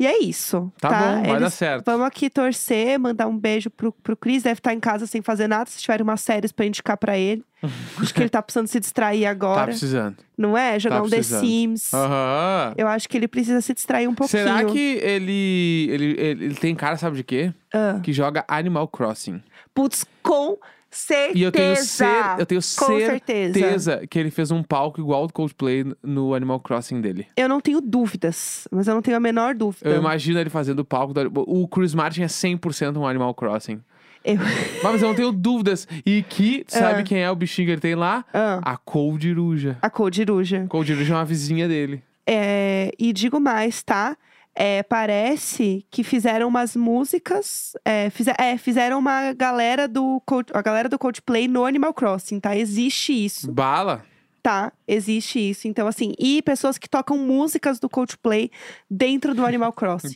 E 0.00 0.06
é 0.06 0.22
isso. 0.22 0.72
Tá 0.80 0.88
Tá, 0.90 0.98
bom, 1.00 1.22
vai 1.22 1.32
dar 1.32 1.40
Eles- 1.40 1.54
certo. 1.54 1.84
Vamos 1.84 2.06
aqui 2.06 2.30
torcer, 2.30 2.98
mandar 3.00 3.26
um 3.26 3.36
beijo 3.36 3.68
pro, 3.68 3.90
pro 3.92 4.16
Cris. 4.16 4.44
Deve 4.44 4.60
estar 4.60 4.72
em 4.72 4.78
casa 4.78 5.06
sem 5.06 5.20
fazer 5.20 5.48
nada. 5.48 5.68
Se 5.68 5.78
tiver 5.80 6.00
umas 6.00 6.20
séries 6.20 6.52
pra 6.52 6.64
indicar 6.66 6.96
pra 6.96 7.18
ele. 7.18 7.44
Acho 8.00 8.14
que 8.14 8.20
ele 8.20 8.28
tá 8.28 8.40
precisando 8.40 8.68
se 8.68 8.78
distrair 8.78 9.24
Tá 9.24 9.30
agora. 9.30 9.64
precisando. 9.66 10.16
não 10.36 10.56
é? 10.56 10.78
Jogar 10.78 10.98
tá 10.98 11.02
um 11.02 11.08
The. 11.10 11.22
Sims. 11.24 11.92
Aham. 11.92 12.74
Eu 12.76 12.86
acho 12.86 13.08
que 13.08 13.16
ele 13.16 13.26
precisa 13.26 13.60
se 13.60 13.74
distrair 13.74 14.06
um 14.06 14.14
pouquinho. 14.14 14.44
Será 14.44 14.64
que 14.64 14.78
ele, 15.02 15.88
ele, 15.90 16.14
ele, 16.20 16.44
ele 16.44 16.54
tem 16.54 16.74
cara, 16.76 16.96
sabe 16.96 17.16
de 17.16 17.24
quê? 17.24 17.52
Ah. 17.74 17.98
Que 18.00 18.12
joga 18.12 18.44
Animal 18.46 18.86
Crossing. 18.86 19.42
Putz, 19.74 20.04
com 20.22 20.56
certeza. 20.90 21.38
E 21.38 21.42
eu 21.42 21.52
tenho, 21.52 21.76
cer 21.76 22.06
eu 22.38 22.46
tenho 22.46 22.60
Com 22.60 22.86
certeza. 22.98 23.52
certeza 23.54 24.06
que 24.08 24.18
ele 24.18 24.30
fez 24.30 24.50
um 24.50 24.62
palco 24.62 25.00
igual 25.00 25.26
do 25.26 25.32
Coldplay 25.32 25.84
no 26.02 26.34
Animal 26.34 26.60
Crossing 26.60 27.00
dele. 27.00 27.26
Eu 27.36 27.48
não 27.48 27.60
tenho 27.60 27.80
dúvidas, 27.80 28.66
mas 28.70 28.88
eu 28.88 28.94
não 28.94 29.02
tenho 29.02 29.16
a 29.16 29.20
menor 29.20 29.54
dúvida. 29.54 29.88
Eu 29.88 29.96
imagino 29.98 30.38
ele 30.38 30.50
fazendo 30.50 30.80
o 30.80 30.84
palco 30.84 31.12
do 31.14 31.44
O 31.46 31.68
Chris 31.68 31.94
Martin 31.94 32.22
é 32.22 32.26
100% 32.26 32.96
um 32.96 33.06
Animal 33.06 33.34
Crossing. 33.34 33.80
Eu- 34.24 34.36
Mas 34.82 35.00
eu 35.00 35.08
não 35.08 35.14
tenho 35.14 35.30
dúvidas. 35.32 35.86
E 36.04 36.22
que, 36.22 36.64
sabe 36.66 37.00
Ah. 37.00 37.02
quem 37.04 37.18
é 37.22 37.30
o 37.30 37.36
bichinho 37.36 37.66
que 37.66 37.72
ele 37.72 37.80
tem 37.80 37.94
lá? 37.94 38.24
Ah, 38.34 38.60
A 38.62 38.76
Coldiruja. 38.76 39.78
a 39.80 39.88
Coldiruja. 39.88 40.66
Coldiruja 40.68 41.14
é 41.14 41.16
uma 41.16 41.24
vizinha 41.24 41.68
dele. 41.68 42.02
É, 42.26 42.90
e 42.98 43.12
digo 43.12 43.40
mais, 43.40 43.82
tá? 43.82 44.16
É, 44.60 44.82
parece 44.82 45.86
que 45.88 46.02
fizeram 46.02 46.48
umas 46.48 46.74
músicas. 46.74 47.74
É, 47.84 48.10
fize- 48.10 48.34
é, 48.36 48.58
fizeram 48.58 48.98
uma 48.98 49.32
galera 49.32 49.86
do 49.86 50.20
a 50.52 50.60
galera 50.60 50.88
do 50.88 50.98
Coldplay 50.98 51.46
no 51.46 51.64
Animal 51.64 51.94
Crossing, 51.94 52.40
tá? 52.40 52.56
Existe 52.56 53.12
isso, 53.12 53.52
Bala. 53.52 54.04
tá? 54.42 54.72
Existe 54.86 55.38
isso. 55.50 55.68
Então, 55.68 55.86
assim, 55.86 56.12
e 56.18 56.42
pessoas 56.42 56.76
que 56.76 56.88
tocam 56.88 57.16
músicas 57.18 57.78
do 57.78 57.88
Coldplay 57.88 58.50
dentro 58.90 59.32
do 59.32 59.46
Animal 59.46 59.72
Crossing, 59.74 60.14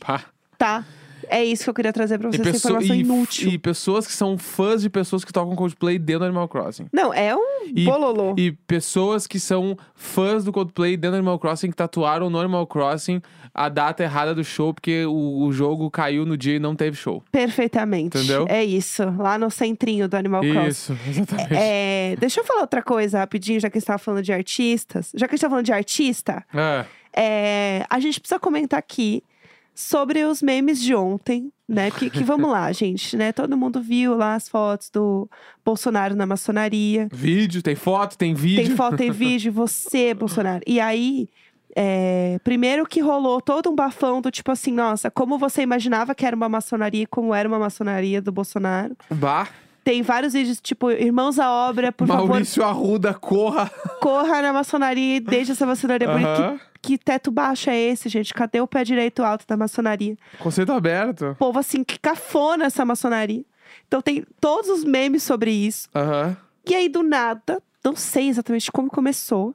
tá? 0.57 0.85
É 1.29 1.43
isso 1.43 1.63
que 1.63 1.69
eu 1.69 1.73
queria 1.73 1.93
trazer 1.93 2.17
pra 2.17 2.29
vocês, 2.31 2.45
essa 2.47 2.57
informação 2.67 2.95
e- 2.95 2.99
inútil. 2.99 3.49
e 3.49 3.57
pessoas 3.57 4.05
que 4.07 4.13
são 4.13 4.37
fãs 4.37 4.81
de 4.81 4.89
pessoas 4.89 5.23
que 5.23 5.31
tocam 5.33 5.55
Coldplay 5.55 5.97
dentro 5.99 6.19
do 6.19 6.25
Animal 6.25 6.47
Crossing. 6.47 6.87
Não, 6.91 7.13
é 7.13 7.35
um 7.35 7.65
E- 7.75 7.85
bololô. 7.85 8.35
E 8.37 8.51
pessoas 8.51 9.25
que 9.27 9.39
são 9.39 9.77
fãs 9.95 10.43
do 10.43 10.51
Coldplay 10.51 10.97
dentro 10.97 11.11
do 11.11 11.15
Animal 11.17 11.39
Crossing 11.39 11.69
que 11.69 11.75
tatuaram 11.75 12.29
no 12.29 12.39
Animal 12.39 12.65
Crossing 12.67 13.21
a 13.53 13.69
data 13.69 14.01
errada 14.03 14.33
do 14.33 14.43
show 14.43 14.73
porque 14.73 15.05
o, 15.05 15.43
o 15.45 15.51
jogo 15.51 15.89
caiu 15.91 16.25
no 16.25 16.35
dia 16.35 16.55
e 16.55 16.59
não 16.59 16.75
teve 16.75 16.97
show. 16.97 17.23
Perfeitamente. 17.31 18.17
Entendeu? 18.17 18.45
É 18.49 18.63
isso, 18.63 19.03
lá 19.17 19.37
no 19.37 19.49
centrinho 19.51 20.07
do 20.07 20.15
Animal 20.17 20.41
Crossing. 20.41 20.67
Isso, 20.67 20.97
exatamente. 21.07 21.53
É, 21.55 22.15
deixa 22.19 22.39
eu 22.39 22.43
falar 22.45 22.61
outra 22.61 22.81
coisa 22.81 23.19
rapidinho, 23.19 23.59
já 23.59 23.69
que 23.69 23.77
a 23.77 23.79
gente 23.79 23.87
tava 23.87 23.99
falando 23.99 24.23
de 24.23 24.33
artistas. 24.33 25.11
Já 25.15 25.27
que 25.27 25.33
a 25.33 25.35
gente 25.35 25.41
tá 25.41 25.49
falando 25.49 25.65
de 25.65 25.71
artista, 25.73 26.43
É. 26.53 26.85
é, 27.15 27.85
a 27.89 27.99
gente 27.99 28.19
precisa 28.19 28.39
comentar 28.39 28.79
aqui 28.79 29.23
sobre 29.73 30.23
os 30.23 30.41
memes 30.41 30.81
de 30.81 30.93
ontem, 30.93 31.51
né? 31.67 31.89
Que, 31.91 32.09
que 32.09 32.23
vamos 32.23 32.49
lá, 32.51 32.71
gente, 32.73 33.15
né? 33.17 33.31
Todo 33.31 33.57
mundo 33.57 33.81
viu 33.81 34.15
lá 34.15 34.35
as 34.35 34.47
fotos 34.47 34.89
do 34.89 35.29
Bolsonaro 35.65 36.15
na 36.15 36.25
maçonaria. 36.25 37.07
Vídeo, 37.11 37.61
tem 37.61 37.75
foto, 37.75 38.17
tem 38.17 38.33
vídeo. 38.33 38.65
Tem 38.67 38.75
foto, 38.75 38.97
tem 38.97 39.09
vídeo, 39.11 39.51
você, 39.51 40.13
Bolsonaro. 40.13 40.61
E 40.67 40.79
aí, 40.79 41.27
é, 41.75 42.39
primeiro 42.43 42.85
que 42.85 42.99
rolou 42.99 43.41
todo 43.41 43.69
um 43.69 43.75
bafão 43.75 44.21
do 44.21 44.29
tipo 44.29 44.51
assim, 44.51 44.71
nossa, 44.71 45.09
como 45.09 45.37
você 45.37 45.61
imaginava 45.61 46.13
que 46.13 46.25
era 46.25 46.35
uma 46.35 46.49
maçonaria, 46.49 47.07
como 47.07 47.33
era 47.33 47.47
uma 47.47 47.59
maçonaria 47.59 48.21
do 48.21 48.31
Bolsonaro. 48.31 48.95
Bah, 49.09 49.49
Tem 49.83 50.01
vários 50.01 50.33
vídeos, 50.33 50.61
tipo, 50.61 50.89
irmãos 50.89 51.37
à 51.37 51.51
obra, 51.51 51.91
por 51.91 52.07
favor, 52.07 52.27
Maurício 52.27 52.63
Arruda, 52.63 53.13
corra. 53.13 53.69
corra 53.99 54.41
na 54.41 54.53
maçonaria 54.53 55.17
e 55.17 55.19
deixe 55.19 55.51
essa 55.51 55.65
maçonaria 55.65 56.07
bonita. 56.07 56.29
Aham. 56.29 56.59
Que, 56.81 56.97
que 56.97 57.03
teto 57.03 57.31
baixo 57.31 57.69
é 57.69 57.77
esse, 57.77 58.07
gente? 58.07 58.33
Cadê 58.33 58.61
o 58.61 58.67
pé 58.67 58.83
direito 58.83 59.23
alto 59.23 59.45
da 59.45 59.57
maçonaria? 59.57 60.17
Conceito 60.39 60.71
aberto. 60.71 61.35
Povo 61.37 61.59
assim, 61.59 61.83
que 61.83 61.99
cafona 61.99 62.65
essa 62.65 62.85
maçonaria. 62.85 63.43
Então 63.87 64.01
tem 64.01 64.25
todos 64.39 64.69
os 64.69 64.83
memes 64.83 65.23
sobre 65.23 65.51
isso. 65.51 65.89
Aham. 65.93 66.37
E 66.65 66.73
aí, 66.73 66.87
do 66.87 67.03
nada, 67.03 67.61
não 67.83 67.95
sei 67.95 68.29
exatamente 68.29 68.71
como 68.71 68.89
começou, 68.89 69.53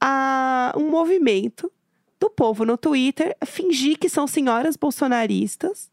a 0.00 0.72
um 0.76 0.90
movimento 0.90 1.70
do 2.18 2.28
povo 2.28 2.64
no 2.66 2.76
Twitter 2.76 3.36
fingir 3.46 3.98
que 3.98 4.08
são 4.08 4.26
senhoras 4.26 4.76
bolsonaristas, 4.76 5.90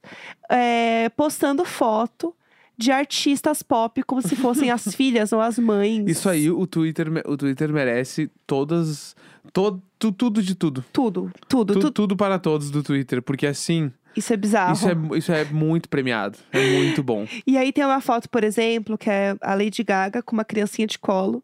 é, 0.49 1.09
postando 1.09 1.63
foto 1.63 2.35
de 2.77 2.91
artistas 2.91 3.63
pop 3.63 4.03
como 4.03 4.21
se 4.21 4.35
fossem 4.35 4.69
as 4.69 4.83
filhas 4.95 5.31
ou 5.33 5.41
as 5.41 5.57
mães. 5.57 6.03
Isso 6.07 6.29
aí, 6.29 6.49
o 6.49 6.67
Twitter, 6.67 7.07
o 7.25 7.35
Twitter 7.37 7.71
merece 7.73 8.29
todas. 8.45 9.15
Todo, 9.53 9.81
tu- 9.97 10.11
tudo 10.11 10.43
de 10.43 10.53
tudo. 10.55 10.83
Tudo, 10.91 11.31
tudo, 11.47 11.73
Tu- 11.73 11.79
tudo. 11.79 11.91
tudo 11.91 12.17
para 12.17 12.37
todos 12.37 12.69
do 12.69 12.83
Twitter. 12.83 13.21
Porque 13.21 13.47
assim, 13.47 13.91
Isso 14.17 14.33
é 14.33 14.37
bizarro. 14.37 14.73
isso 14.73 14.89
é, 14.89 15.17
isso 15.17 15.31
é 15.31 15.45
muito 15.45 15.87
premiado. 15.87 16.37
É 16.51 16.71
muito 16.71 17.03
bom. 17.03 17.27
E 17.45 17.57
aí 17.57 17.71
tem 17.71 17.85
uma 17.85 18.01
foto, 18.01 18.27
por 18.29 18.43
exemplo, 18.43 18.97
que 18.97 19.09
é 19.09 19.35
a 19.39 19.53
Lady 19.53 19.83
Gaga 19.83 20.23
com 20.23 20.35
uma 20.35 20.43
criancinha 20.43 20.87
de 20.87 20.97
colo. 20.97 21.43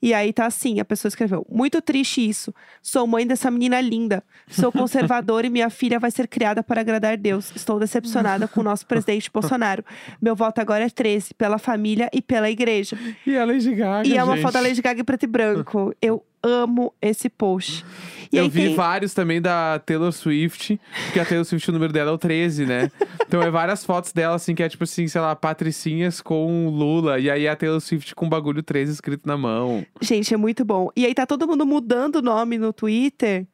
E 0.00 0.12
aí 0.12 0.32
tá 0.32 0.46
assim, 0.46 0.80
a 0.80 0.84
pessoa 0.84 1.08
escreveu: 1.08 1.46
Muito 1.50 1.80
triste 1.80 2.26
isso. 2.26 2.54
Sou 2.82 3.06
mãe 3.06 3.26
dessa 3.26 3.50
menina 3.50 3.80
linda. 3.80 4.22
Sou 4.48 4.70
conservadora 4.72 5.46
e 5.46 5.50
minha 5.50 5.70
filha 5.70 5.98
vai 5.98 6.10
ser 6.10 6.28
criada 6.28 6.62
para 6.62 6.80
agradar 6.80 7.16
Deus. 7.16 7.52
Estou 7.54 7.78
decepcionada 7.78 8.48
com 8.48 8.60
o 8.60 8.64
nosso 8.64 8.86
presidente 8.86 9.30
Bolsonaro. 9.30 9.84
Meu 10.20 10.34
voto 10.34 10.60
agora 10.60 10.84
é 10.84 10.90
13, 10.90 11.34
pela 11.34 11.58
família 11.58 12.08
e 12.12 12.20
pela 12.20 12.50
igreja. 12.50 12.98
E 13.26 13.36
a 13.36 13.44
Lady 13.44 13.74
Gaga. 13.74 14.08
e 14.08 14.16
é 14.16 14.24
uma 14.24 14.34
gente. 14.34 14.42
foto 14.42 14.54
da 14.54 14.60
Lady 14.60 14.80
Gaga 14.82 15.00
em 15.00 15.04
preto 15.04 15.24
e 15.24 15.26
branco. 15.26 15.94
Eu 16.00 16.24
amo 16.44 16.94
esse 17.00 17.30
post. 17.30 17.84
E 18.30 18.36
eu 18.36 18.44
aí 18.44 18.50
vi 18.50 18.74
vários 18.74 19.14
também 19.14 19.40
da 19.40 19.78
Taylor 19.78 20.12
Swift, 20.12 20.78
porque 21.04 21.20
a 21.20 21.24
Taylor 21.24 21.44
Swift, 21.44 21.70
o 21.70 21.72
número 21.72 21.92
dela 21.92 22.10
é 22.10 22.12
o 22.12 22.18
13, 22.18 22.66
né? 22.66 22.90
então 23.26 23.42
é 23.42 23.50
várias 23.50 23.84
fotos 23.84 24.12
dela, 24.12 24.34
assim, 24.34 24.54
que 24.54 24.62
é 24.62 24.68
tipo 24.68 24.84
assim, 24.84 25.08
sei 25.08 25.20
lá, 25.20 25.34
patricinhas 25.34 26.20
com 26.20 26.68
Lula. 26.68 27.18
E 27.18 27.30
aí 27.30 27.48
a 27.48 27.56
Taylor 27.56 27.80
Swift 27.80 28.14
com 28.14 28.26
o 28.26 28.28
bagulho 28.28 28.62
13 28.62 28.92
escrito 28.92 29.26
na 29.26 29.36
mão. 29.36 29.86
Gente, 30.00 30.34
é 30.34 30.36
muito 30.36 30.64
bom. 30.64 30.90
E 30.94 31.06
aí 31.06 31.14
tá 31.14 31.26
todo 31.26 31.46
mundo 31.46 31.64
mudando 31.64 32.16
o 32.16 32.22
nome 32.22 32.58
no 32.58 32.72
Twitter 32.72 33.46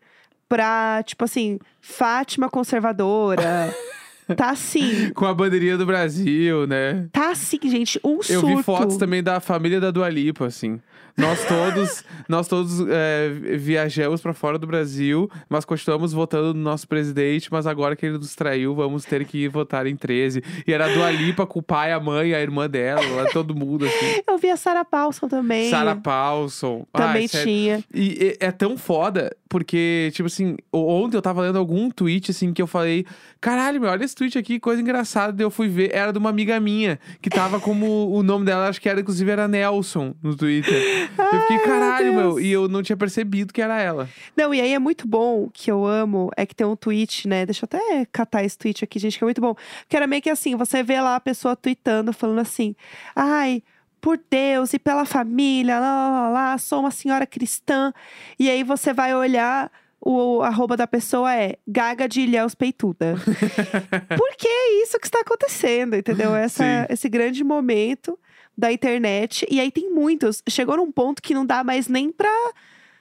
pra, 0.48 1.02
tipo 1.04 1.24
assim, 1.24 1.58
Fátima 1.80 2.50
Conservadora. 2.50 3.74
tá 4.36 4.50
assim. 4.50 5.10
Com 5.14 5.26
a 5.26 5.34
bandeirinha 5.34 5.76
do 5.76 5.86
Brasil, 5.86 6.66
né? 6.66 7.08
Tá 7.12 7.30
assim, 7.30 7.58
gente, 7.64 8.00
um 8.04 8.16
Eu 8.16 8.22
surto. 8.22 8.46
vi 8.56 8.62
fotos 8.62 8.96
também 8.96 9.22
da 9.22 9.40
família 9.40 9.80
da 9.80 9.90
Dua 9.90 10.08
Lipa, 10.08 10.46
assim. 10.46 10.80
Nós 11.16 11.44
todos, 11.44 12.04
nós 12.28 12.48
todos 12.48 12.80
é, 12.88 13.30
viajamos 13.58 14.20
pra 14.20 14.32
fora 14.32 14.58
do 14.58 14.66
Brasil, 14.66 15.28
mas 15.48 15.64
continuamos 15.64 16.12
votando 16.12 16.54
no 16.54 16.60
nosso 16.62 16.86
presidente, 16.88 17.48
mas 17.50 17.66
agora 17.66 17.96
que 17.96 18.06
ele 18.06 18.16
nos 18.16 18.34
traiu, 18.34 18.74
vamos 18.74 19.04
ter 19.04 19.24
que 19.24 19.48
votar 19.48 19.86
em 19.86 19.96
13. 19.96 20.42
E 20.66 20.72
era 20.72 20.86
a 20.86 20.88
Dua 20.88 21.10
Lipa 21.10 21.46
com 21.46 21.58
o 21.58 21.62
pai, 21.62 21.92
a 21.92 22.00
mãe, 22.00 22.32
a 22.32 22.40
irmã 22.40 22.68
dela, 22.70 23.28
todo 23.32 23.54
mundo, 23.54 23.84
assim. 23.84 24.22
Eu 24.26 24.38
vi 24.38 24.50
a 24.50 24.56
Sarah 24.56 24.84
Paulson 24.84 25.28
também. 25.28 25.68
Sarah 25.68 25.96
Paulson. 25.96 26.86
Também 26.92 27.22
Ai, 27.22 27.28
sério. 27.28 27.46
tinha. 27.46 27.84
E 27.92 28.10
e 28.10 28.36
é 28.40 28.50
tão 28.50 28.76
foda, 28.76 29.34
porque, 29.48 30.10
tipo 30.12 30.26
assim, 30.26 30.56
ontem 30.72 31.16
eu 31.16 31.22
tava 31.22 31.42
lendo 31.42 31.58
algum 31.58 31.90
tweet, 31.90 32.30
assim, 32.30 32.52
que 32.52 32.60
eu 32.60 32.66
falei: 32.66 33.06
caralho, 33.40 33.80
meu, 33.80 33.90
olha 33.90 34.04
esse 34.04 34.14
tweet 34.20 34.38
aqui, 34.38 34.60
coisa 34.60 34.82
engraçada. 34.82 35.42
Eu 35.42 35.50
fui 35.50 35.68
ver, 35.68 35.94
era 35.94 36.12
de 36.12 36.18
uma 36.18 36.28
amiga 36.28 36.60
minha, 36.60 36.98
que 37.22 37.30
tava 37.30 37.58
como 37.58 38.10
o 38.10 38.22
nome 38.22 38.44
dela, 38.44 38.68
acho 38.68 38.80
que 38.80 38.88
era, 38.88 39.00
inclusive, 39.00 39.30
era 39.30 39.48
Nelson 39.48 40.14
no 40.22 40.36
Twitter. 40.36 41.10
eu 41.18 41.40
fiquei, 41.40 41.56
meu 41.56 41.66
caralho, 41.66 42.12
meu. 42.12 42.34
Deus. 42.34 42.42
E 42.42 42.50
eu 42.50 42.68
não 42.68 42.82
tinha 42.82 42.96
percebido 42.96 43.52
que 43.52 43.62
era 43.62 43.80
ela. 43.80 44.08
Não, 44.36 44.52
e 44.52 44.60
aí 44.60 44.74
é 44.74 44.78
muito 44.78 45.08
bom, 45.08 45.48
que 45.52 45.70
eu 45.70 45.86
amo, 45.86 46.30
é 46.36 46.44
que 46.44 46.54
tem 46.54 46.66
um 46.66 46.76
tweet, 46.76 47.26
né? 47.26 47.46
Deixa 47.46 47.64
eu 47.64 47.68
até 47.72 48.06
catar 48.12 48.44
esse 48.44 48.58
tweet 48.58 48.84
aqui, 48.84 48.98
gente, 48.98 49.16
que 49.16 49.24
é 49.24 49.26
muito 49.26 49.40
bom. 49.40 49.54
Que 49.88 49.96
era 49.96 50.06
meio 50.06 50.20
que 50.20 50.30
assim, 50.30 50.54
você 50.54 50.82
vê 50.82 51.00
lá 51.00 51.16
a 51.16 51.20
pessoa 51.20 51.56
tweetando, 51.56 52.12
falando 52.12 52.40
assim, 52.40 52.76
ai, 53.16 53.62
por 54.00 54.18
Deus 54.30 54.74
e 54.74 54.78
pela 54.78 55.04
família, 55.04 55.78
lá, 55.78 55.94
lá, 55.94 56.10
lá, 56.10 56.28
lá, 56.28 56.58
sou 56.58 56.80
uma 56.80 56.90
senhora 56.90 57.26
cristã. 57.26 57.92
E 58.38 58.50
aí 58.50 58.62
você 58.62 58.92
vai 58.92 59.14
olhar, 59.14 59.70
o 60.00 60.42
arroba 60.42 60.76
da 60.76 60.86
pessoa 60.86 61.34
é 61.34 61.56
Gaga 61.66 62.08
de 62.08 62.22
Ilhéus 62.22 62.54
Peituda. 62.54 63.16
Porque 64.16 64.48
é 64.48 64.82
isso 64.82 64.98
que 64.98 65.06
está 65.06 65.20
acontecendo, 65.20 65.94
entendeu? 65.94 66.34
Essa, 66.34 66.86
esse 66.88 67.08
grande 67.08 67.44
momento 67.44 68.18
da 68.56 68.72
internet. 68.72 69.46
E 69.50 69.60
aí 69.60 69.70
tem 69.70 69.90
muitos. 69.90 70.42
Chegou 70.48 70.76
num 70.76 70.90
ponto 70.90 71.22
que 71.22 71.34
não 71.34 71.44
dá 71.44 71.62
mais 71.62 71.86
nem 71.86 72.10
pra 72.10 72.30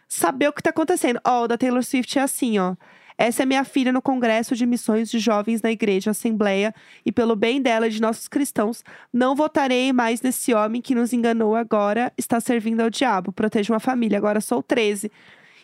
saber 0.08 0.50
o 0.50 0.54
que 0.54 0.62
tá 0.62 0.72
acontecendo. 0.72 1.22
Ó, 1.26 1.44
o 1.44 1.48
da 1.48 1.58
Taylor 1.58 1.84
Swift 1.84 2.20
é 2.20 2.22
assim, 2.22 2.60
ó. 2.60 2.76
Essa 3.18 3.44
é 3.44 3.46
minha 3.46 3.66
filha 3.66 3.92
no 3.92 4.02
Congresso 4.02 4.56
de 4.56 4.66
Missões 4.66 5.12
de 5.12 5.20
Jovens 5.20 5.62
na 5.62 5.70
Igreja 5.70 6.12
Assembleia 6.12 6.74
e 7.06 7.12
pelo 7.12 7.36
bem 7.36 7.62
dela 7.62 7.88
e 7.88 7.90
de 7.90 8.02
nossos 8.02 8.30
cristãos, 8.30 8.82
não 9.12 9.36
votarei 9.36 9.92
mais 9.92 10.22
nesse 10.22 10.54
homem 10.54 10.82
que 10.82 10.96
nos 10.96 11.12
enganou 11.12 11.54
agora, 11.54 12.14
está 12.18 12.40
servindo 12.40 12.80
ao 12.80 12.90
diabo. 12.90 13.34
Proteja 13.34 13.74
uma 13.74 13.80
família, 13.80 14.18
agora 14.18 14.40
sou 14.40 14.64
13. 14.64 15.12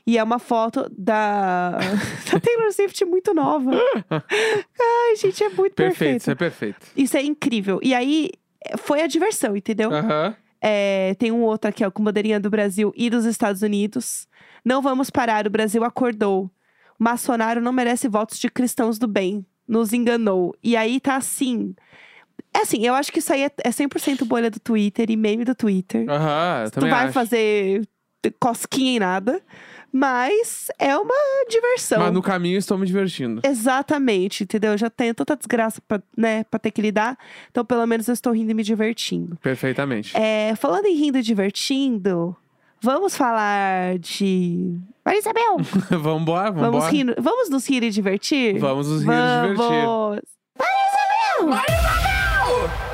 E 0.07 0.17
é 0.17 0.23
uma 0.23 0.37
foto 0.39 0.87
da, 0.95 1.71
da 2.31 2.39
Taylor 2.39 2.71
Swift 2.71 3.03
muito 3.05 3.33
nova. 3.33 3.71
Ai, 4.11 5.15
gente, 5.15 5.43
é 5.43 5.49
muito 5.49 5.73
Perfeito, 5.73 5.75
perfeito. 5.75 6.21
isso 6.21 6.31
é 6.31 6.35
perfeito. 6.35 6.87
Isso 6.95 7.17
é 7.17 7.23
incrível. 7.23 7.79
E 7.81 7.93
aí, 7.93 8.29
é, 8.63 8.77
foi 8.77 9.01
a 9.01 9.07
diversão, 9.07 9.55
entendeu? 9.55 9.91
Aham. 9.91 10.35
É, 10.61 11.13
tem 11.19 11.31
um 11.31 11.41
outro 11.41 11.69
aqui, 11.69 11.83
ó, 11.85 11.91
com 11.91 12.03
bandeirinha 12.03 12.39
do 12.39 12.49
Brasil 12.49 12.91
e 12.95 13.09
dos 13.09 13.25
Estados 13.25 13.61
Unidos. 13.61 14.27
Não 14.63 14.81
vamos 14.81 15.09
parar, 15.09 15.45
o 15.45 15.49
Brasil 15.49 15.83
acordou. 15.83 16.49
O 16.99 17.03
maçonário 17.03 17.61
não 17.61 17.71
merece 17.73 18.07
votos 18.07 18.39
de 18.39 18.49
cristãos 18.49 18.97
do 18.97 19.07
bem. 19.07 19.45
Nos 19.67 19.91
enganou. 19.93 20.55
E 20.63 20.75
aí 20.77 20.99
tá 20.99 21.15
assim. 21.17 21.75
É 22.53 22.59
assim, 22.59 22.85
eu 22.85 22.93
acho 22.93 23.11
que 23.11 23.19
isso 23.19 23.33
aí 23.33 23.43
é, 23.43 23.51
é 23.63 23.69
100% 23.69 24.23
bolha 24.25 24.49
do 24.49 24.59
Twitter 24.59 25.09
e 25.09 25.17
meme 25.17 25.43
do 25.43 25.53
Twitter. 25.53 26.09
Aham, 26.09 26.63
eu 26.63 26.71
tu 26.71 26.73
também 26.75 26.89
vai 26.91 27.03
acho. 27.05 27.13
fazer 27.13 27.87
cosquinha 28.31 28.95
em 28.95 28.99
nada. 28.99 29.41
Mas 29.97 30.67
é 30.77 30.93
uma 30.97 31.15
diversão. 31.49 31.99
Mas 31.99 32.11
no 32.11 32.21
caminho 32.21 32.57
estou 32.57 32.77
me 32.77 32.85
divertindo. 32.85 33.39
Exatamente, 33.45 34.43
entendeu? 34.43 34.73
Eu 34.73 34.77
já 34.77 34.89
tenho 34.89 35.15
tanta 35.15 35.37
desgraça 35.37 35.81
pra, 35.87 36.01
né, 36.17 36.43
pra 36.43 36.59
ter 36.59 36.71
que 36.71 36.81
lidar. 36.81 37.17
Então, 37.49 37.63
pelo 37.63 37.85
menos 37.85 38.05
eu 38.09 38.13
estou 38.13 38.33
rindo 38.33 38.51
e 38.51 38.53
me 38.53 38.61
divertindo. 38.61 39.37
Perfeitamente. 39.37 40.11
É, 40.17 40.53
falando 40.57 40.85
em 40.87 40.95
rindo 40.97 41.17
e 41.17 41.21
divertindo, 41.21 42.35
vamos 42.81 43.15
falar 43.15 43.97
de. 43.97 44.77
Maria 45.05 45.19
Isabel! 45.19 45.57
vambora, 45.97 46.51
vamos, 46.51 46.71
vambora. 46.71 46.91
rir, 46.91 47.15
vamos 47.17 47.49
nos 47.49 47.65
rir 47.65 47.83
e 47.83 47.89
divertir? 47.89 48.59
Vamos 48.59 48.89
nos 48.89 49.01
rir 49.01 49.11
e 49.11 49.41
divertir. 49.47 49.85
Vamos! 49.85 50.21
Maria 51.41 51.77
Isabel! 51.77 52.84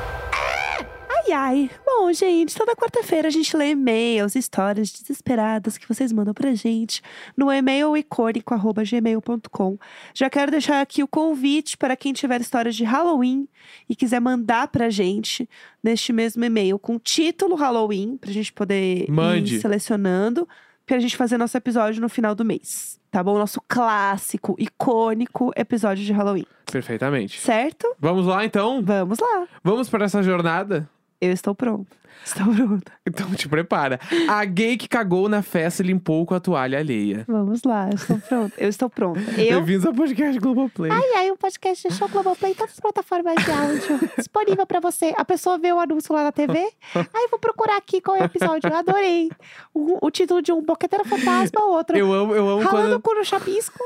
Ai, 1.32 1.34
ai. 1.34 1.70
Bom, 1.84 2.12
gente, 2.12 2.54
toda 2.54 2.76
quarta-feira 2.76 3.28
a 3.28 3.30
gente 3.30 3.56
lê 3.56 3.70
e-mails, 3.70 4.36
histórias 4.36 4.90
desesperadas 4.90 5.78
que 5.78 5.88
vocês 5.88 6.12
mandam 6.12 6.34
pra 6.34 6.54
gente 6.54 7.00
no 7.36 7.50
e-mail 7.50 7.96
icônico.gmail.com. 7.96 9.78
Já 10.14 10.28
quero 10.28 10.50
deixar 10.50 10.82
aqui 10.82 11.02
o 11.02 11.08
convite 11.08 11.78
para 11.78 11.96
quem 11.96 12.12
tiver 12.12 12.40
histórias 12.40 12.76
de 12.76 12.84
Halloween 12.84 13.48
e 13.88 13.96
quiser 13.96 14.20
mandar 14.20 14.68
pra 14.68 14.90
gente 14.90 15.48
neste 15.82 16.12
mesmo 16.12 16.44
e-mail 16.44 16.78
com 16.78 16.98
título 16.98 17.54
Halloween, 17.54 18.18
pra 18.18 18.30
gente 18.30 18.52
poder 18.52 19.06
Mande. 19.08 19.56
ir 19.56 19.60
selecionando, 19.60 20.46
pra 20.84 20.98
gente 20.98 21.16
fazer 21.16 21.38
nosso 21.38 21.56
episódio 21.56 22.02
no 22.02 22.08
final 22.08 22.34
do 22.34 22.44
mês. 22.44 23.00
Tá 23.10 23.22
bom? 23.22 23.38
Nosso 23.38 23.60
clássico, 23.66 24.54
icônico 24.58 25.50
episódio 25.56 26.04
de 26.04 26.12
Halloween. 26.12 26.46
Perfeitamente. 26.70 27.40
Certo? 27.40 27.94
Vamos 27.98 28.26
lá, 28.26 28.44
então? 28.44 28.82
Vamos 28.82 29.18
lá. 29.18 29.46
Vamos 29.62 29.88
para 29.88 30.04
essa 30.04 30.22
jornada? 30.22 30.88
Eu 31.22 31.30
estou 31.30 31.54
pronta. 31.54 31.96
Estou 32.26 32.52
pronta. 32.52 32.92
Então 33.06 33.32
te 33.34 33.48
prepara. 33.48 33.98
A 34.28 34.44
gay 34.44 34.76
que 34.76 34.88
cagou 34.88 35.28
na 35.28 35.40
festa 35.40 35.82
e 35.82 35.86
limpou 35.86 36.26
com 36.26 36.34
a 36.34 36.40
toalha 36.40 36.78
alheia. 36.78 37.24
Vamos 37.28 37.62
lá, 37.64 37.88
eu 37.88 37.94
estou 37.94 38.18
pronta. 38.18 38.54
Eu 38.58 38.68
estou 38.68 38.90
pronta. 38.90 39.20
Eu. 39.40 39.58
Bem-vindos 39.58 39.86
ao 39.86 39.94
podcast 39.94 40.38
Globoplay. 40.40 40.90
Ai, 40.90 41.12
ai, 41.16 41.30
o 41.30 41.36
podcast 41.36 41.88
de 41.88 41.94
Show 41.94 42.08
Globoplay 42.08 42.52
em 42.52 42.54
todas 42.54 42.74
as 42.74 42.80
plataformas 42.80 43.34
de 43.44 43.50
áudio. 43.50 44.10
disponível 44.18 44.66
pra 44.66 44.80
você. 44.80 45.12
A 45.16 45.24
pessoa 45.24 45.58
vê 45.58 45.72
o 45.72 45.78
anúncio 45.80 46.12
lá 46.14 46.24
na 46.24 46.32
TV. 46.32 46.58
Ai, 46.94 47.28
vou 47.28 47.38
procurar 47.38 47.76
aqui 47.76 48.00
qual 48.00 48.16
é 48.16 48.22
o 48.22 48.24
episódio. 48.24 48.68
Eu 48.68 48.76
adorei. 48.76 49.30
O, 49.72 50.06
o 50.06 50.10
título 50.10 50.42
de 50.42 50.52
um 50.52 50.60
Boqueteira 50.60 51.04
Fantasma, 51.04 51.64
outro. 51.66 51.96
Eu 51.96 52.12
amo, 52.12 52.34
eu 52.34 52.48
amo 52.48 52.62
Ralando 52.62 52.88
quando. 52.88 52.96
o 52.98 53.00
cu 53.00 53.14
no 53.14 53.24
chapisco. 53.24 53.78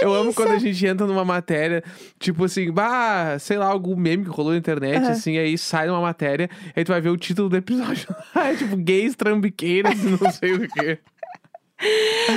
Eu 0.00 0.12
amo 0.14 0.32
quando 0.34 0.50
a 0.52 0.58
gente 0.58 0.84
entra 0.86 1.06
numa 1.06 1.24
matéria, 1.24 1.82
tipo 2.18 2.44
assim, 2.44 2.70
bah, 2.70 3.38
sei 3.38 3.56
lá, 3.56 3.66
algum 3.66 3.96
meme 3.96 4.24
que 4.24 4.30
rolou 4.30 4.52
na 4.52 4.58
internet, 4.58 4.98
Aham. 5.02 5.10
assim, 5.10 5.38
aí 5.38 5.56
sai 5.56 5.88
uma 5.88 6.00
matéria, 6.00 6.48
aí 6.74 6.84
tu 6.84 6.92
vai 6.92 7.00
ver 7.00 7.08
o 7.10 7.16
título 7.16 7.48
do 7.48 7.56
episódio. 7.56 8.06
é 8.34 8.54
tipo, 8.56 8.76
gays 8.76 9.14
trambiqueiras 9.16 9.98
e 10.02 10.06
não 10.08 10.30
sei 10.32 10.52
o 10.54 10.68
quê. 10.68 10.98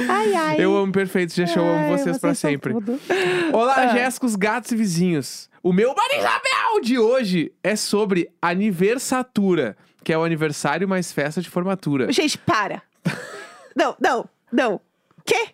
Ai, 0.09 0.33
ai. 0.33 0.55
Eu 0.59 0.75
amo 0.75 0.91
perfeito, 0.91 1.33
já 1.33 1.45
show, 1.45 1.63
amo 1.65 1.97
vocês 1.97 2.17
pra 2.17 2.33
são 2.33 2.49
sempre. 2.51 2.73
tudo. 2.73 2.99
Olá, 3.53 3.75
Ah. 3.75 3.87
Jéssicos, 3.89 4.35
gatos 4.35 4.71
e 4.71 4.75
vizinhos. 4.75 5.49
O 5.63 5.71
meu 5.73 5.93
Marisabel 5.95 6.81
de 6.81 6.97
hoje 6.97 7.51
é 7.63 7.75
sobre 7.75 8.29
aniversatura, 8.41 9.77
que 10.03 10.11
é 10.13 10.17
o 10.17 10.23
aniversário 10.23 10.87
mais 10.87 11.11
festa 11.11 11.41
de 11.41 11.49
formatura. 11.49 12.11
Gente, 12.11 12.37
para. 12.37 12.81
Não, 13.75 13.95
não, 13.99 14.27
não. 14.51 14.81
Quê? 15.25 15.49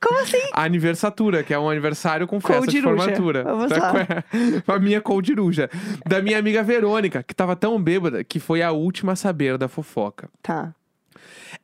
Como 0.00 0.20
assim? 0.20 0.38
Aniversatura, 0.52 1.42
que 1.42 1.52
é 1.52 1.58
um 1.58 1.68
aniversário 1.68 2.26
com 2.26 2.40
festa 2.40 2.66
de 2.66 2.80
Coldiruja. 2.80 3.02
formatura. 3.04 3.44
Vamos 3.44 3.70
lá. 3.70 3.90
com 3.90 4.72
a- 4.72 4.74
a 4.76 4.78
minha 4.78 5.00
coldiruja. 5.00 5.68
Da 6.06 6.22
minha 6.22 6.38
amiga 6.38 6.62
Verônica, 6.62 7.22
que 7.22 7.34
tava 7.34 7.56
tão 7.56 7.82
bêbada 7.82 8.22
que 8.22 8.38
foi 8.38 8.62
a 8.62 8.70
última 8.70 9.12
a 9.12 9.16
saber 9.16 9.58
da 9.58 9.66
fofoca. 9.68 10.28
Tá. 10.42 10.72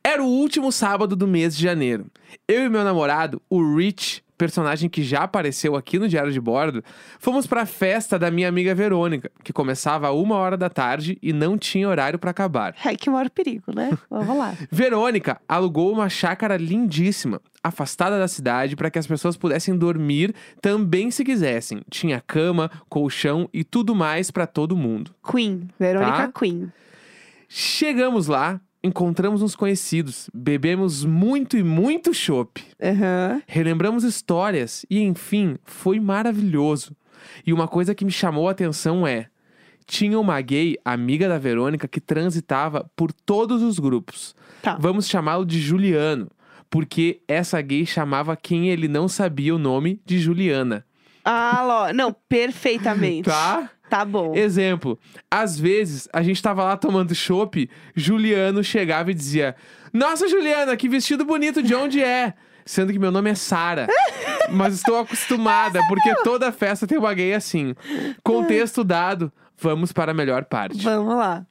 Era 0.03 0.21
o 0.21 0.27
último 0.27 0.71
sábado 0.71 1.15
do 1.15 1.27
mês 1.27 1.55
de 1.55 1.63
janeiro. 1.63 2.07
Eu 2.47 2.65
e 2.65 2.69
meu 2.69 2.83
namorado, 2.83 3.41
o 3.49 3.75
Rich, 3.77 4.21
personagem 4.37 4.89
que 4.89 5.03
já 5.03 5.19
apareceu 5.23 5.75
aqui 5.75 5.97
no 5.97 6.07
Diário 6.07 6.31
de 6.31 6.39
Bordo, 6.41 6.83
fomos 7.19 7.47
pra 7.47 7.65
festa 7.65 8.19
da 8.19 8.29
minha 8.29 8.49
amiga 8.49 8.75
Verônica, 8.75 9.31
que 9.43 9.53
começava 9.53 10.07
a 10.07 10.11
uma 10.11 10.35
hora 10.35 10.57
da 10.57 10.69
tarde 10.69 11.17
e 11.21 11.31
não 11.33 11.57
tinha 11.57 11.87
horário 11.87 12.19
pra 12.19 12.31
acabar. 12.31 12.75
Ai, 12.83 12.95
que 12.95 13.09
maior 13.09 13.29
perigo, 13.29 13.73
né? 13.73 13.97
Vamos 14.09 14.37
lá. 14.37 14.53
Verônica 14.71 15.39
alugou 15.47 15.91
uma 15.91 16.09
chácara 16.09 16.57
lindíssima, 16.57 17.41
afastada 17.63 18.19
da 18.19 18.27
cidade, 18.27 18.75
para 18.75 18.91
que 18.91 18.99
as 18.99 19.07
pessoas 19.07 19.35
pudessem 19.37 19.75
dormir 19.77 20.33
também 20.61 21.09
se 21.11 21.23
quisessem. 21.23 21.81
Tinha 21.89 22.21
cama, 22.25 22.69
colchão 22.89 23.49
e 23.53 23.63
tudo 23.63 23.95
mais 23.95 24.29
pra 24.31 24.45
todo 24.45 24.75
mundo. 24.77 25.11
Queen. 25.29 25.67
Verônica 25.79 26.11
Tá. 26.31 26.31
Queen. 26.39 26.71
Chegamos 27.47 28.27
lá, 28.27 28.59
encontramos 28.85 29.41
uns 29.41 29.55
conhecidos, 29.55 30.29
bebemos 30.33 31.03
muito 31.03 31.57
e 31.57 31.63
muito 31.63 32.13
chopp. 32.13 32.63
Aham. 32.81 33.41
Relembramos 33.47 34.03
histórias 34.03 34.85
e, 34.89 35.01
enfim, 35.01 35.57
foi 35.65 35.99
maravilhoso. 35.99 36.95
E 37.45 37.51
uma 37.51 37.67
coisa 37.67 37.95
que 37.95 38.05
me 38.05 38.11
chamou 38.11 38.47
a 38.47 38.51
atenção 38.51 39.05
é: 39.05 39.27
tinha 39.85 40.19
uma 40.19 40.39
gay, 40.39 40.77
amiga 40.85 41.27
da 41.27 41.37
Verônica, 41.37 41.87
que 41.87 41.99
transitava 41.99 42.89
por 42.95 43.11
todos 43.11 43.61
os 43.61 43.79
grupos. 43.79 44.35
Tá. 44.61 44.77
Vamos 44.79 45.07
chamá-lo 45.07 45.45
de 45.45 45.59
Juliano, 45.59 46.29
porque 46.69 47.21
essa 47.27 47.59
gay 47.61 47.85
chamava 47.85 48.35
quem 48.35 48.69
ele 48.69 48.87
não 48.87 49.07
sabia 49.07 49.55
o 49.55 49.59
nome 49.59 49.99
de 50.05 50.19
Juliana. 50.19 50.85
Ah, 51.23 51.63
Ló. 51.63 51.93
Não, 51.93 52.15
perfeitamente. 52.29 53.29
Tá? 53.29 53.71
Tá 53.89 54.03
bom. 54.03 54.33
Exemplo, 54.35 54.99
às 55.29 55.59
vezes 55.59 56.07
a 56.11 56.23
gente 56.23 56.41
tava 56.41 56.63
lá 56.63 56.75
tomando 56.75 57.13
chopp, 57.13 57.69
Juliano 57.95 58.63
chegava 58.63 59.11
e 59.11 59.13
dizia: 59.13 59.55
Nossa, 59.93 60.27
Juliana, 60.27 60.75
que 60.75 60.89
vestido 60.89 61.23
bonito, 61.23 61.61
de 61.61 61.75
onde 61.75 62.01
é? 62.01 62.33
Sendo 62.65 62.91
que 62.91 62.99
meu 62.99 63.11
nome 63.11 63.29
é 63.29 63.35
Sara. 63.35 63.87
Mas 64.51 64.75
estou 64.75 64.97
acostumada, 64.97 65.79
porque 65.87 66.13
toda 66.23 66.51
festa 66.51 66.87
tem 66.87 66.97
uma 66.97 67.13
gay 67.13 67.33
assim. 67.33 67.75
Contexto 68.23 68.83
dado, 68.83 69.31
vamos 69.57 69.91
para 69.91 70.11
a 70.11 70.15
melhor 70.15 70.45
parte. 70.45 70.81
Vamos 70.83 71.15
lá. 71.15 71.45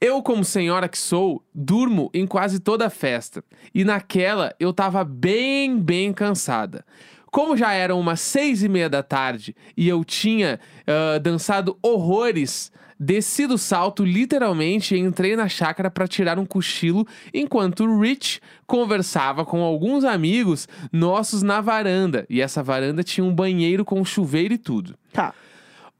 Eu, 0.00 0.22
como 0.22 0.44
senhora 0.44 0.88
que 0.88 0.98
sou, 0.98 1.44
durmo 1.54 2.10
em 2.14 2.26
quase 2.26 2.60
toda 2.60 2.88
festa. 2.88 3.44
E 3.74 3.84
naquela 3.84 4.54
eu 4.58 4.72
tava 4.72 5.04
bem, 5.04 5.78
bem 5.78 6.12
cansada. 6.12 6.84
Como 7.30 7.56
já 7.56 7.72
eram 7.72 8.00
umas 8.00 8.20
seis 8.20 8.62
e 8.62 8.68
meia 8.68 8.88
da 8.88 9.02
tarde 9.02 9.54
e 9.76 9.88
eu 9.88 10.04
tinha 10.04 10.58
ah, 10.86 11.18
dançado 11.18 11.78
horrores 11.82 12.72
Desci 13.02 13.46
do 13.46 13.56
salto 13.56 14.04
literalmente 14.04 14.94
e 14.94 14.98
entrei 14.98 15.34
na 15.34 15.48
chácara 15.48 15.90
para 15.90 16.06
tirar 16.06 16.38
um 16.38 16.44
cochilo 16.44 17.06
enquanto 17.32 17.98
Rich 17.98 18.42
conversava 18.66 19.42
com 19.42 19.62
alguns 19.62 20.04
amigos 20.04 20.68
nossos 20.92 21.40
na 21.40 21.62
varanda. 21.62 22.26
E 22.28 22.42
essa 22.42 22.62
varanda 22.62 23.02
tinha 23.02 23.24
um 23.24 23.34
banheiro 23.34 23.86
com 23.86 24.04
chuveiro 24.04 24.52
e 24.52 24.58
tudo. 24.58 24.94
Tá. 25.14 25.32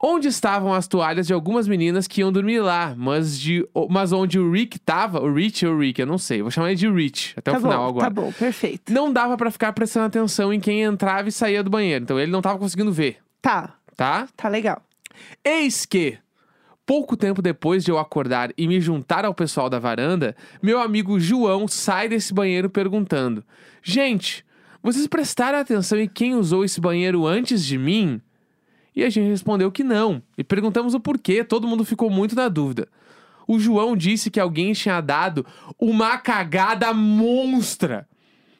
Onde 0.03 0.27
estavam 0.29 0.73
as 0.73 0.87
toalhas 0.87 1.27
de 1.27 1.33
algumas 1.33 1.67
meninas 1.67 2.07
que 2.07 2.21
iam 2.21 2.31
dormir 2.31 2.59
lá, 2.59 2.95
mas, 2.97 3.39
de, 3.39 3.63
mas 3.89 4.11
onde 4.11 4.39
o 4.39 4.51
Rick 4.51 4.79
tava, 4.79 5.21
o 5.21 5.31
Rich 5.31 5.63
ou 5.65 5.75
o 5.75 5.79
Rick, 5.79 6.01
eu 6.01 6.07
não 6.07 6.17
sei, 6.17 6.41
vou 6.41 6.49
chamar 6.49 6.69
ele 6.69 6.77
de 6.77 6.89
Rich 6.89 7.33
até 7.37 7.51
tá 7.51 7.57
o 7.57 7.61
final 7.61 7.83
bom, 7.83 7.89
agora. 7.89 8.05
Tá 8.05 8.09
bom, 8.09 8.31
perfeito. 8.31 8.91
Não 8.91 9.13
dava 9.13 9.37
pra 9.37 9.51
ficar 9.51 9.71
prestando 9.73 10.07
atenção 10.07 10.51
em 10.51 10.59
quem 10.59 10.81
entrava 10.81 11.29
e 11.29 11.31
saía 11.31 11.61
do 11.63 11.69
banheiro, 11.69 12.03
então 12.03 12.19
ele 12.19 12.31
não 12.31 12.41
tava 12.41 12.57
conseguindo 12.57 12.91
ver, 12.91 13.17
Tá, 13.41 13.75
tá? 13.95 14.27
tá 14.35 14.49
legal. 14.49 14.81
Eis 15.43 15.85
que, 15.85 16.17
pouco 16.83 17.15
tempo 17.15 17.39
depois 17.41 17.83
de 17.83 17.91
eu 17.91 17.99
acordar 17.99 18.51
e 18.57 18.67
me 18.67 18.81
juntar 18.81 19.23
ao 19.23 19.35
pessoal 19.35 19.69
da 19.69 19.77
varanda, 19.77 20.35
meu 20.63 20.79
amigo 20.81 21.19
João 21.19 21.67
sai 21.67 22.09
desse 22.09 22.33
banheiro 22.33 22.71
perguntando: 22.71 23.43
Gente, 23.83 24.43
vocês 24.81 25.05
prestaram 25.05 25.59
atenção 25.59 25.99
em 25.99 26.07
quem 26.07 26.33
usou 26.33 26.65
esse 26.65 26.81
banheiro 26.81 27.27
antes 27.27 27.63
de 27.63 27.77
mim? 27.77 28.19
E 28.95 29.03
a 29.03 29.09
gente 29.09 29.29
respondeu 29.29 29.71
que 29.71 29.83
não. 29.83 30.21
E 30.37 30.43
perguntamos 30.43 30.93
o 30.93 30.99
porquê, 30.99 31.43
todo 31.43 31.67
mundo 31.67 31.85
ficou 31.85 32.09
muito 32.09 32.35
na 32.35 32.49
dúvida. 32.49 32.87
O 33.47 33.59
João 33.59 33.95
disse 33.95 34.29
que 34.29 34.39
alguém 34.39 34.73
tinha 34.73 35.01
dado 35.01 35.45
uma 35.79 36.17
cagada 36.17 36.93
monstra. 36.93 38.07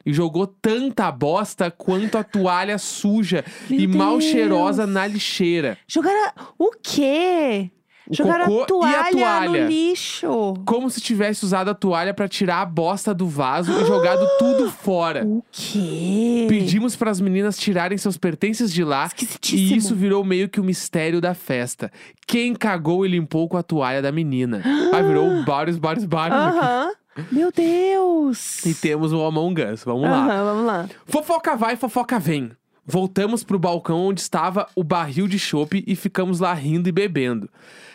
E 0.04 0.12
jogou 0.12 0.46
tanta 0.46 1.10
bosta 1.12 1.70
quanto 1.70 2.18
a 2.18 2.24
toalha 2.24 2.76
suja 2.76 3.44
Meu 3.70 3.80
e 3.80 3.86
mal 3.86 4.18
Deus. 4.18 4.24
cheirosa 4.24 4.86
na 4.86 5.06
lixeira. 5.06 5.78
Jogaram 5.86 6.32
o 6.58 6.72
quê? 6.82 7.70
O 8.12 8.14
Jogaram 8.14 8.44
cocô 8.44 8.84
a 8.84 8.90
e 8.90 8.94
a 8.94 9.02
toalha, 9.04 9.12
toalha. 9.12 9.62
no 9.64 9.68
lixo. 9.68 10.54
Como 10.66 10.90
se 10.90 11.00
tivesse 11.00 11.44
usado 11.44 11.70
a 11.70 11.74
toalha 11.74 12.12
pra 12.12 12.28
tirar 12.28 12.60
a 12.60 12.66
bosta 12.66 13.14
do 13.14 13.26
vaso 13.26 13.72
e 13.72 13.86
jogado 13.86 14.26
tudo 14.38 14.70
fora. 14.70 15.24
O 15.26 15.42
quê? 15.50 16.46
Pedimos 16.48 16.94
para 16.94 17.10
as 17.10 17.20
meninas 17.20 17.56
tirarem 17.56 17.96
seus 17.96 18.16
pertences 18.18 18.72
de 18.72 18.84
lá 18.84 19.10
e 19.52 19.76
isso 19.76 19.94
virou 19.94 20.22
meio 20.22 20.48
que 20.48 20.60
o 20.60 20.64
mistério 20.64 21.20
da 21.20 21.32
festa. 21.34 21.90
Quem 22.26 22.54
cagou 22.54 23.06
e 23.06 23.08
limpou 23.08 23.48
com 23.48 23.56
a 23.56 23.62
toalha 23.62 24.02
da 24.02 24.12
menina? 24.12 24.62
Ah, 24.92 25.00
virou 25.00 25.42
vários, 25.46 25.78
vários, 25.78 26.04
vários 26.04 26.38
aqui. 26.38 26.58
Aham. 26.58 26.90
Meu 27.30 27.50
Deus. 27.50 28.64
E 28.66 28.74
temos 28.74 29.10
o 29.12 29.24
Among 29.24 29.62
Us. 29.62 29.84
Vamos 29.84 30.02
lá. 30.02 30.26
Aham, 30.26 30.44
vamos 30.44 30.66
lá. 30.66 30.88
Fofoca 31.06 31.56
vai, 31.56 31.76
fofoca 31.76 32.18
vem. 32.18 32.50
Voltamos 32.84 33.42
pro 33.44 33.58
balcão 33.58 34.08
onde 34.08 34.20
estava 34.20 34.66
o 34.74 34.82
barril 34.84 35.26
de 35.28 35.38
chopp 35.38 35.82
e 35.86 35.96
ficamos 35.96 36.40
lá 36.40 36.52
rindo 36.52 36.88
e 36.88 36.92
bebendo. 36.92 37.48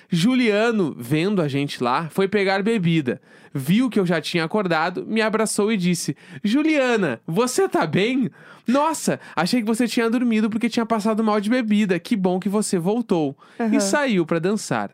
Juliano, 0.09 0.95
vendo 0.97 1.41
a 1.41 1.47
gente 1.47 1.83
lá, 1.83 2.09
foi 2.09 2.27
pegar 2.27 2.63
bebida. 2.63 3.21
Viu 3.53 3.89
que 3.89 3.99
eu 3.99 4.05
já 4.05 4.21
tinha 4.21 4.43
acordado, 4.43 5.05
me 5.05 5.21
abraçou 5.21 5.71
e 5.71 5.77
disse: 5.77 6.15
Juliana, 6.43 7.19
você 7.25 7.67
tá 7.67 7.85
bem? 7.85 8.29
Nossa, 8.67 9.19
achei 9.35 9.61
que 9.61 9.67
você 9.67 9.87
tinha 9.87 10.09
dormido 10.09 10.49
porque 10.49 10.69
tinha 10.69 10.85
passado 10.85 11.23
mal 11.23 11.39
de 11.39 11.49
bebida. 11.49 11.99
Que 11.99 12.15
bom 12.15 12.39
que 12.39 12.49
você 12.49 12.77
voltou. 12.77 13.37
Aham. 13.59 13.75
E 13.75 13.81
saiu 13.81 14.25
pra 14.25 14.39
dançar. 14.39 14.91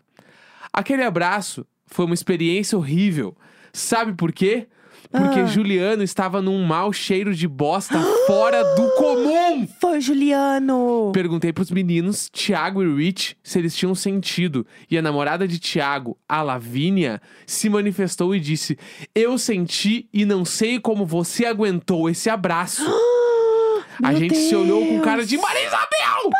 Aquele 0.71 1.03
abraço 1.03 1.65
foi 1.85 2.05
uma 2.05 2.13
experiência 2.13 2.77
horrível. 2.77 3.35
Sabe 3.71 4.13
por 4.13 4.31
quê? 4.31 4.67
Porque 5.15 5.41
Ah. 5.41 5.45
Juliano 5.45 6.01
estava 6.01 6.41
num 6.41 6.63
mau 6.63 6.91
cheiro 6.91 7.35
de 7.35 7.47
bosta 7.47 7.99
fora 8.25 8.63
do 8.75 8.89
comum. 8.95 9.67
Foi 9.79 10.01
Juliano. 10.01 11.11
Perguntei 11.13 11.53
pros 11.53 11.69
meninos, 11.69 12.29
Thiago 12.29 12.83
e 12.83 12.95
Rich, 12.95 13.37
se 13.43 13.59
eles 13.59 13.75
tinham 13.75 13.93
sentido. 13.93 14.65
E 14.89 14.97
a 14.97 15.01
namorada 15.03 15.47
de 15.47 15.59
Thiago, 15.59 16.17
a 16.27 16.41
Lavínia, 16.41 17.21
se 17.45 17.69
manifestou 17.69 18.33
e 18.35 18.39
disse: 18.39 18.77
Eu 19.13 19.37
senti 19.37 20.09
e 20.11 20.25
não 20.25 20.43
sei 20.43 20.79
como 20.79 21.05
você 21.05 21.45
aguentou 21.45 22.09
esse 22.09 22.29
abraço. 22.29 22.83
a 24.03 24.09
Meu 24.11 24.19
gente 24.19 24.35
se 24.35 24.55
olhou 24.55 24.83
com 24.85 24.99
cara 25.01 25.23
de 25.23 25.37
Deus. 25.37 25.41
Marisabel! 25.47 26.31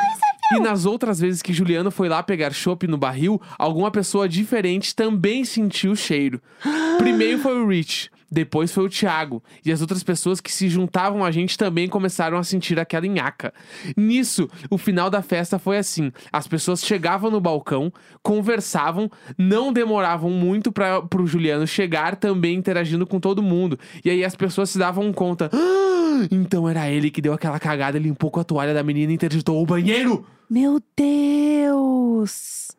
E 0.55 0.59
nas 0.59 0.85
outras 0.85 1.19
vezes 1.19 1.41
que 1.41 1.53
Juliano 1.53 1.89
foi 1.89 2.07
lá 2.09 2.21
pegar 2.21 2.51
chopp 2.53 2.85
no 2.85 2.97
barril, 2.97 3.41
alguma 3.57 3.89
pessoa 3.89 4.27
diferente 4.27 4.95
também 4.95 5.45
sentiu 5.45 5.91
o 5.93 5.95
cheiro. 5.95 6.41
Primeiro 6.97 7.39
foi 7.39 7.59
o 7.59 7.67
Rich, 7.67 8.09
depois 8.33 8.71
foi 8.71 8.85
o 8.85 8.89
Thiago. 8.89 9.43
E 9.63 9.71
as 9.71 9.79
outras 9.79 10.03
pessoas 10.03 10.41
que 10.41 10.51
se 10.51 10.67
juntavam 10.67 11.23
a 11.23 11.31
gente 11.31 11.57
também 11.57 11.87
começaram 11.87 12.37
a 12.37 12.43
sentir 12.43 12.79
aquela 12.79 13.05
nhaca. 13.05 13.53
Nisso, 13.95 14.49
o 14.69 14.77
final 14.77 15.09
da 15.09 15.21
festa 15.21 15.59
foi 15.59 15.77
assim: 15.77 16.11
as 16.31 16.47
pessoas 16.47 16.83
chegavam 16.83 17.29
no 17.29 17.39
balcão, 17.39 17.93
conversavam, 18.21 19.09
não 19.37 19.71
demoravam 19.71 20.31
muito 20.31 20.71
para 20.71 21.01
pro 21.01 21.27
Juliano 21.27 21.67
chegar, 21.67 22.15
também 22.15 22.55
interagindo 22.55 23.05
com 23.05 23.19
todo 23.19 23.43
mundo. 23.43 23.77
E 24.03 24.09
aí 24.09 24.23
as 24.25 24.35
pessoas 24.35 24.71
se 24.71 24.79
davam 24.79 25.13
conta. 25.13 25.49
"Ah, 25.53 26.27
então 26.31 26.67
era 26.67 26.89
ele 26.89 27.11
que 27.11 27.21
deu 27.21 27.33
aquela 27.33 27.59
cagada, 27.59 27.99
limpou 27.99 28.31
com 28.31 28.39
a 28.39 28.43
toalha 28.43 28.73
da 28.73 28.83
menina 28.83 29.11
e 29.11 29.15
interditou 29.15 29.61
o 29.61 29.65
banheiro. 29.65 30.25
Meu 30.49 30.81
Deus. 30.97 32.71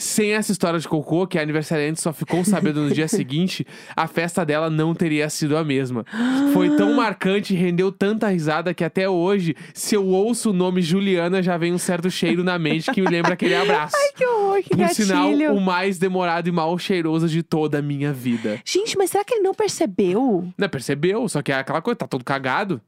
Sem 0.00 0.32
essa 0.32 0.50
história 0.50 0.80
de 0.80 0.88
cocô, 0.88 1.26
que 1.26 1.38
a 1.38 1.42
aniversariante 1.42 2.00
só 2.00 2.10
ficou 2.10 2.42
sabendo 2.42 2.80
no 2.80 2.90
dia 2.90 3.06
seguinte, 3.08 3.66
a 3.94 4.06
festa 4.06 4.46
dela 4.46 4.70
não 4.70 4.94
teria 4.94 5.28
sido 5.28 5.58
a 5.58 5.62
mesma. 5.62 6.06
Foi 6.54 6.74
tão 6.74 6.94
marcante 6.94 7.52
e 7.52 7.56
rendeu 7.56 7.92
tanta 7.92 8.28
risada 8.28 8.72
que 8.72 8.82
até 8.82 9.06
hoje, 9.06 9.54
se 9.74 9.94
eu 9.94 10.06
ouço 10.06 10.50
o 10.50 10.52
nome 10.54 10.80
Juliana, 10.80 11.42
já 11.42 11.58
vem 11.58 11.74
um 11.74 11.78
certo 11.78 12.10
cheiro 12.10 12.42
na 12.42 12.58
mente 12.58 12.90
que 12.90 13.02
me 13.02 13.08
lembra 13.08 13.34
aquele 13.34 13.54
abraço. 13.54 13.94
Que 14.16 14.24
horror, 14.24 14.62
que 14.62 14.70
Por 14.70 14.78
gatilho. 14.78 15.06
sinal, 15.06 15.30
o 15.54 15.60
mais 15.60 15.98
demorado 15.98 16.48
e 16.48 16.52
mal 16.52 16.78
cheiroso 16.78 17.28
de 17.28 17.42
toda 17.42 17.78
a 17.78 17.82
minha 17.82 18.10
vida. 18.12 18.58
Gente, 18.64 18.96
mas 18.96 19.10
será 19.10 19.22
que 19.22 19.34
ele 19.34 19.42
não 19.42 19.54
percebeu? 19.54 20.48
Né, 20.56 20.66
percebeu? 20.66 21.28
Só 21.28 21.42
que 21.42 21.52
é 21.52 21.56
aquela 21.56 21.82
coisa, 21.82 21.96
tá 21.98 22.06
todo 22.06 22.24
cagado. 22.24 22.80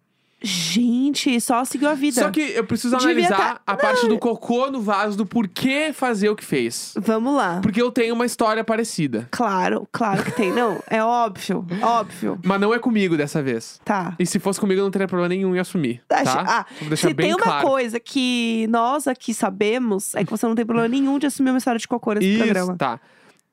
Gente, 0.42 1.40
só 1.40 1.64
seguiu 1.64 1.88
a 1.88 1.94
vida. 1.94 2.20
Só 2.22 2.30
que 2.30 2.40
eu 2.40 2.64
preciso 2.64 2.96
Devia 2.96 3.12
analisar 3.28 3.54
tá- 3.54 3.60
a 3.66 3.76
parte 3.76 4.08
do 4.08 4.18
cocô 4.18 4.70
no 4.70 4.80
vaso, 4.80 5.16
do 5.16 5.24
porquê 5.24 5.92
fazer 5.92 6.28
o 6.28 6.36
que 6.36 6.44
fez. 6.44 6.94
Vamos 6.96 7.34
lá. 7.34 7.60
Porque 7.62 7.80
eu 7.80 7.90
tenho 7.92 8.14
uma 8.14 8.26
história 8.26 8.64
parecida. 8.64 9.28
Claro, 9.30 9.86
claro 9.92 10.22
que 10.24 10.32
tem. 10.32 10.52
Não, 10.52 10.82
é 10.90 11.02
óbvio, 11.02 11.64
óbvio. 11.82 12.38
Mas 12.44 12.60
não 12.60 12.74
é 12.74 12.78
comigo 12.78 13.16
dessa 13.16 13.42
vez. 13.42 13.80
Tá. 13.84 14.14
E 14.18 14.26
se 14.26 14.38
fosse 14.38 14.58
comigo, 14.60 14.80
eu 14.80 14.84
não 14.84 14.90
teria 14.90 15.06
problema 15.08 15.28
nenhum 15.28 15.54
em 15.54 15.58
assumir. 15.58 16.02
Tá? 16.08 16.20
Acho- 16.20 16.38
Ah, 16.38 16.66
Vou 16.80 16.88
deixar 16.88 17.08
se 17.08 17.14
bem 17.14 17.26
tem 17.26 17.34
uma 17.36 17.44
claro. 17.44 17.66
coisa 17.68 18.00
que 18.00 18.66
nós 18.68 19.06
aqui 19.06 19.32
sabemos, 19.32 20.14
é 20.14 20.24
que 20.24 20.30
você 20.30 20.46
não 20.46 20.54
tem 20.54 20.66
problema 20.66 20.88
nenhum 20.88 21.18
de 21.18 21.26
assumir 21.26 21.50
uma 21.50 21.58
história 21.58 21.78
de 21.78 21.86
cocô 21.88 22.12
nesse 22.14 22.26
Isso, 22.26 22.42
programa. 22.42 22.76
tá. 22.76 23.00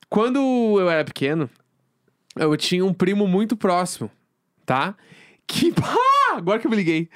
Quando 0.09 0.39
eu 0.79 0.89
era 0.89 1.03
pequeno, 1.05 1.49
eu 2.35 2.55
tinha 2.57 2.83
um 2.83 2.93
primo 2.93 3.27
muito 3.27 3.55
próximo, 3.55 4.09
tá? 4.65 4.95
Que. 5.45 5.73
Ah, 6.31 6.37
agora 6.37 6.59
que 6.59 6.67
eu 6.67 6.71
me 6.71 6.77
liguei. 6.77 7.09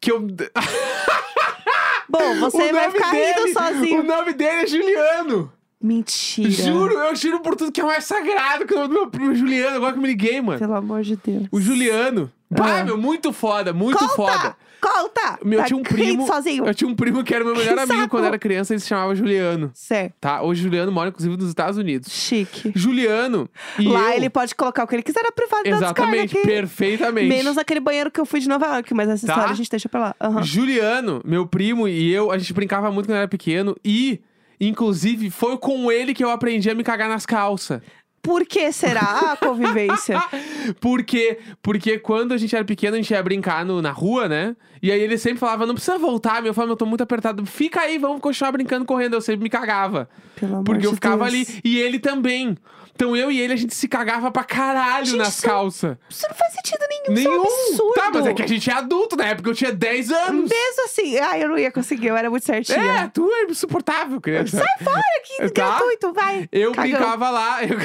Que 0.00 0.12
eu. 0.12 0.20
Bom, 2.08 2.34
você 2.40 2.70
O 2.70 2.72
vai 2.72 2.90
ficar 2.90 3.10
rindo 3.12 3.34
dele- 3.44 3.52
sozinho. 3.52 4.00
O 4.00 4.04
nome 4.04 4.32
dele 4.34 4.62
é 4.62 4.66
Juliano. 4.66 5.52
Mentira. 5.80 6.50
Juro, 6.50 6.94
eu 6.94 7.16
juro 7.16 7.40
por 7.40 7.56
tudo 7.56 7.72
que 7.72 7.80
é 7.80 7.84
mais 7.84 8.04
sagrado 8.04 8.66
que 8.66 8.74
o 8.74 8.76
nome 8.76 8.88
do 8.88 8.94
meu 8.94 9.06
primo 9.10 9.34
Juliano. 9.34 9.76
Agora 9.76 9.92
que 9.92 9.98
eu 9.98 10.02
me 10.02 10.08
liguei, 10.08 10.40
mano. 10.40 10.58
Pelo 10.58 10.74
amor 10.74 11.02
de 11.02 11.16
Deus. 11.16 11.46
O 11.50 11.60
Juliano. 11.60 12.30
Ah. 12.54 12.84
meu, 12.84 12.98
muito 12.98 13.32
foda, 13.32 13.72
muito 13.72 13.98
Conta! 13.98 14.14
foda. 14.14 14.56
Conta! 14.82 15.38
Meu, 15.44 15.60
tá 15.60 15.66
tinha 15.66 15.76
um 15.76 15.82
primo. 15.84 16.26
sozinho. 16.26 16.66
Eu 16.66 16.74
tinha 16.74 16.90
um 16.90 16.94
primo 16.96 17.22
que 17.22 17.32
era 17.32 17.44
meu 17.44 17.54
melhor 17.54 17.74
Que 17.74 17.80
amigo 17.80 17.94
saco. 18.00 18.08
quando 18.10 18.24
era 18.24 18.36
criança, 18.38 18.72
ele 18.74 18.80
se 18.80 18.88
chamava 18.88 19.14
Juliano. 19.14 19.70
Certo. 19.74 20.14
Tá? 20.20 20.42
Hoje 20.42 20.60
Juliano 20.62 20.90
mora, 20.90 21.10
inclusive, 21.10 21.36
nos 21.36 21.48
Estados 21.48 21.78
Unidos. 21.78 22.10
Chique. 22.12 22.72
Juliano 22.74 23.48
Lá 23.78 24.10
eu... 24.10 24.16
ele 24.16 24.28
pode 24.28 24.54
colocar 24.56 24.82
o 24.82 24.86
que 24.88 24.96
ele 24.96 25.02
quiser 25.04 25.22
na 25.22 25.30
privada 25.30 25.68
Exatamente, 25.68 26.36
perfeitamente. 26.42 27.28
Menos 27.28 27.56
aquele 27.56 27.78
banheiro 27.80 28.10
que 28.10 28.20
eu 28.20 28.26
fui 28.26 28.40
de 28.40 28.48
Nova 28.48 28.66
York, 28.66 28.92
mas 28.92 29.08
essa 29.08 29.24
Tá. 29.26 29.32
história 29.34 29.52
a 29.52 29.56
gente 29.56 29.70
deixa 29.70 29.88
pra 29.88 30.00
lá. 30.00 30.14
Aham. 30.20 30.42
Juliano, 30.42 31.22
meu 31.24 31.46
primo 31.46 31.86
e 31.86 32.12
eu, 32.12 32.32
a 32.32 32.38
gente 32.38 32.52
brincava 32.52 32.90
muito 32.90 33.06
quando 33.06 33.18
era 33.18 33.28
pequeno 33.28 33.76
e, 33.84 34.20
inclusive, 34.60 35.30
foi 35.30 35.56
com 35.58 35.90
ele 35.92 36.12
que 36.14 36.24
eu 36.24 36.30
aprendi 36.30 36.68
a 36.70 36.74
me 36.74 36.82
cagar 36.82 37.08
nas 37.08 37.24
calças. 37.24 37.80
Por 38.22 38.46
que 38.46 38.70
será 38.70 39.32
a 39.32 39.36
convivência? 39.40 40.22
Por 40.80 41.02
quê? 41.02 41.38
Porque 41.60 41.98
quando 41.98 42.32
a 42.32 42.36
gente 42.36 42.54
era 42.54 42.64
pequeno, 42.64 42.94
a 42.94 42.98
gente 42.98 43.10
ia 43.10 43.22
brincar 43.22 43.64
no- 43.64 43.82
na 43.82 43.90
rua, 43.90 44.28
né? 44.28 44.54
E 44.80 44.90
aí 44.92 45.00
ele 45.00 45.18
sempre 45.18 45.38
falava, 45.40 45.66
não 45.66 45.74
precisa 45.74 45.98
voltar, 45.98 46.40
meu. 46.40 46.50
Eu 46.50 46.54
falava, 46.54 46.72
eu 46.72 46.76
tô 46.76 46.86
muito 46.86 47.02
apertado. 47.02 47.44
Fica 47.44 47.80
aí, 47.80 47.98
vamos 47.98 48.20
continuar 48.20 48.52
brincando, 48.52 48.84
correndo. 48.84 49.14
Eu 49.14 49.20
sempre 49.20 49.42
me 49.42 49.50
cagava. 49.50 50.08
Pelo 50.36 50.52
amor 50.54 50.64
Porque 50.64 50.86
eu 50.86 50.90
de 50.90 50.96
ficava 50.96 51.28
Deus. 51.30 51.48
ali. 51.48 51.60
E 51.64 51.78
ele 51.78 51.98
também. 51.98 52.56
Então 52.94 53.16
eu 53.16 53.32
e 53.32 53.40
ele, 53.40 53.52
a 53.52 53.56
gente 53.56 53.74
se 53.74 53.88
cagava 53.88 54.30
pra 54.30 54.44
caralho 54.44 55.06
Gente, 55.06 55.18
nas 55.18 55.34
isso- 55.34 55.42
calças. 55.42 55.96
Isso 56.08 56.26
não 56.28 56.36
faz 56.36 56.52
sentido 56.52 56.84
nenhum. 56.88 57.02
Isso 57.18 57.28
é 57.28 57.30
Nenhum. 57.30 57.42
um 57.42 57.46
absurdo. 57.70 57.94
Tá, 57.94 58.10
mas 58.12 58.26
é 58.26 58.34
que 58.34 58.42
a 58.42 58.46
gente 58.46 58.70
é 58.70 58.72
adulto. 58.74 59.16
Na 59.16 59.24
época 59.26 59.50
eu 59.50 59.54
tinha 59.54 59.72
10 59.72 60.10
anos. 60.12 60.50
Mesmo 60.50 60.84
assim, 60.84 61.18
ai, 61.18 61.42
eu 61.42 61.48
não 61.48 61.58
ia 61.58 61.72
conseguir, 61.72 62.08
eu 62.08 62.16
era 62.16 62.30
muito 62.30 62.44
certinha. 62.44 62.78
É, 62.78 63.08
tu 63.08 63.28
é 63.32 63.44
insuportável, 63.50 64.20
criança. 64.20 64.58
Sai 64.58 64.84
fora 64.84 65.02
aqui, 65.20 65.48
Tá? 65.52 65.70
gratuito, 65.78 66.12
vai. 66.12 66.48
Eu 66.52 66.72
Cagão. 66.72 66.90
brincava 66.90 67.30
lá. 67.30 67.64
Eu... 67.64 67.78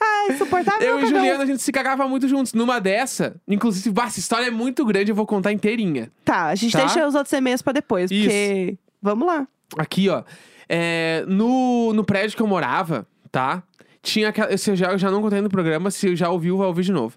Ai, 0.00 0.28
insuportável. 0.34 0.86
Eu 0.88 1.00
e. 1.00 1.06
Juliana, 1.06 1.42
a 1.42 1.46
gente 1.46 1.62
se 1.62 1.72
cagava 1.72 2.06
muito 2.06 2.28
juntos. 2.28 2.52
Numa 2.52 2.78
dessa, 2.80 3.36
inclusive, 3.48 3.90
bah, 3.90 4.04
essa 4.06 4.18
história 4.20 4.46
é 4.46 4.50
muito 4.50 4.84
grande, 4.84 5.10
eu 5.10 5.16
vou 5.16 5.26
contar 5.26 5.52
inteirinha. 5.52 6.10
Tá, 6.24 6.46
a 6.46 6.54
gente 6.54 6.72
Tá? 6.72 6.80
deixa 6.80 7.06
os 7.06 7.14
outros 7.14 7.32
e-mails 7.32 7.62
pra 7.62 7.72
depois, 7.72 8.10
Isso. 8.10 8.22
porque. 8.28 8.76
Vamos 9.02 9.26
lá. 9.26 9.46
Aqui, 9.76 10.08
ó. 10.08 10.22
É, 10.68 11.24
no, 11.26 11.92
no 11.94 12.04
prédio 12.04 12.36
que 12.36 12.42
eu 12.42 12.46
morava, 12.46 13.06
tá? 13.30 13.62
Tinha 14.08 14.28
aquela. 14.30 14.56
Se 14.56 14.70
eu 14.70 14.76
já, 14.76 14.92
eu 14.92 14.98
já 14.98 15.10
não 15.10 15.20
contei 15.20 15.40
no 15.42 15.50
programa, 15.50 15.90
se 15.90 16.16
já 16.16 16.30
ouviu, 16.30 16.56
vai 16.56 16.66
ouvir 16.66 16.82
de 16.84 16.92
novo. 16.92 17.16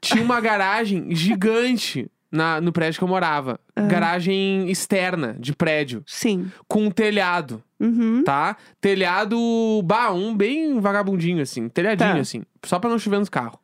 Tinha 0.00 0.22
uma 0.22 0.40
garagem 0.42 1.14
gigante 1.14 2.10
na, 2.30 2.60
no 2.60 2.72
prédio 2.72 2.98
que 2.98 3.04
eu 3.04 3.08
morava. 3.08 3.60
Garagem 3.76 4.68
externa 4.68 5.36
de 5.38 5.54
prédio. 5.54 6.02
Sim. 6.06 6.50
Com 6.66 6.86
um 6.86 6.90
telhado, 6.90 7.62
Uhum. 7.78 8.22
tá? 8.24 8.56
Telhado, 8.80 9.36
bah, 9.84 10.10
um 10.12 10.34
bem 10.36 10.80
vagabundinho, 10.80 11.40
assim. 11.42 11.68
Telhadinho, 11.68 12.14
Tá. 12.14 12.18
assim. 12.20 12.42
Só 12.64 12.78
pra 12.80 12.90
não 12.90 12.98
chover 12.98 13.18
nos 13.20 13.28
carros. 13.28 13.58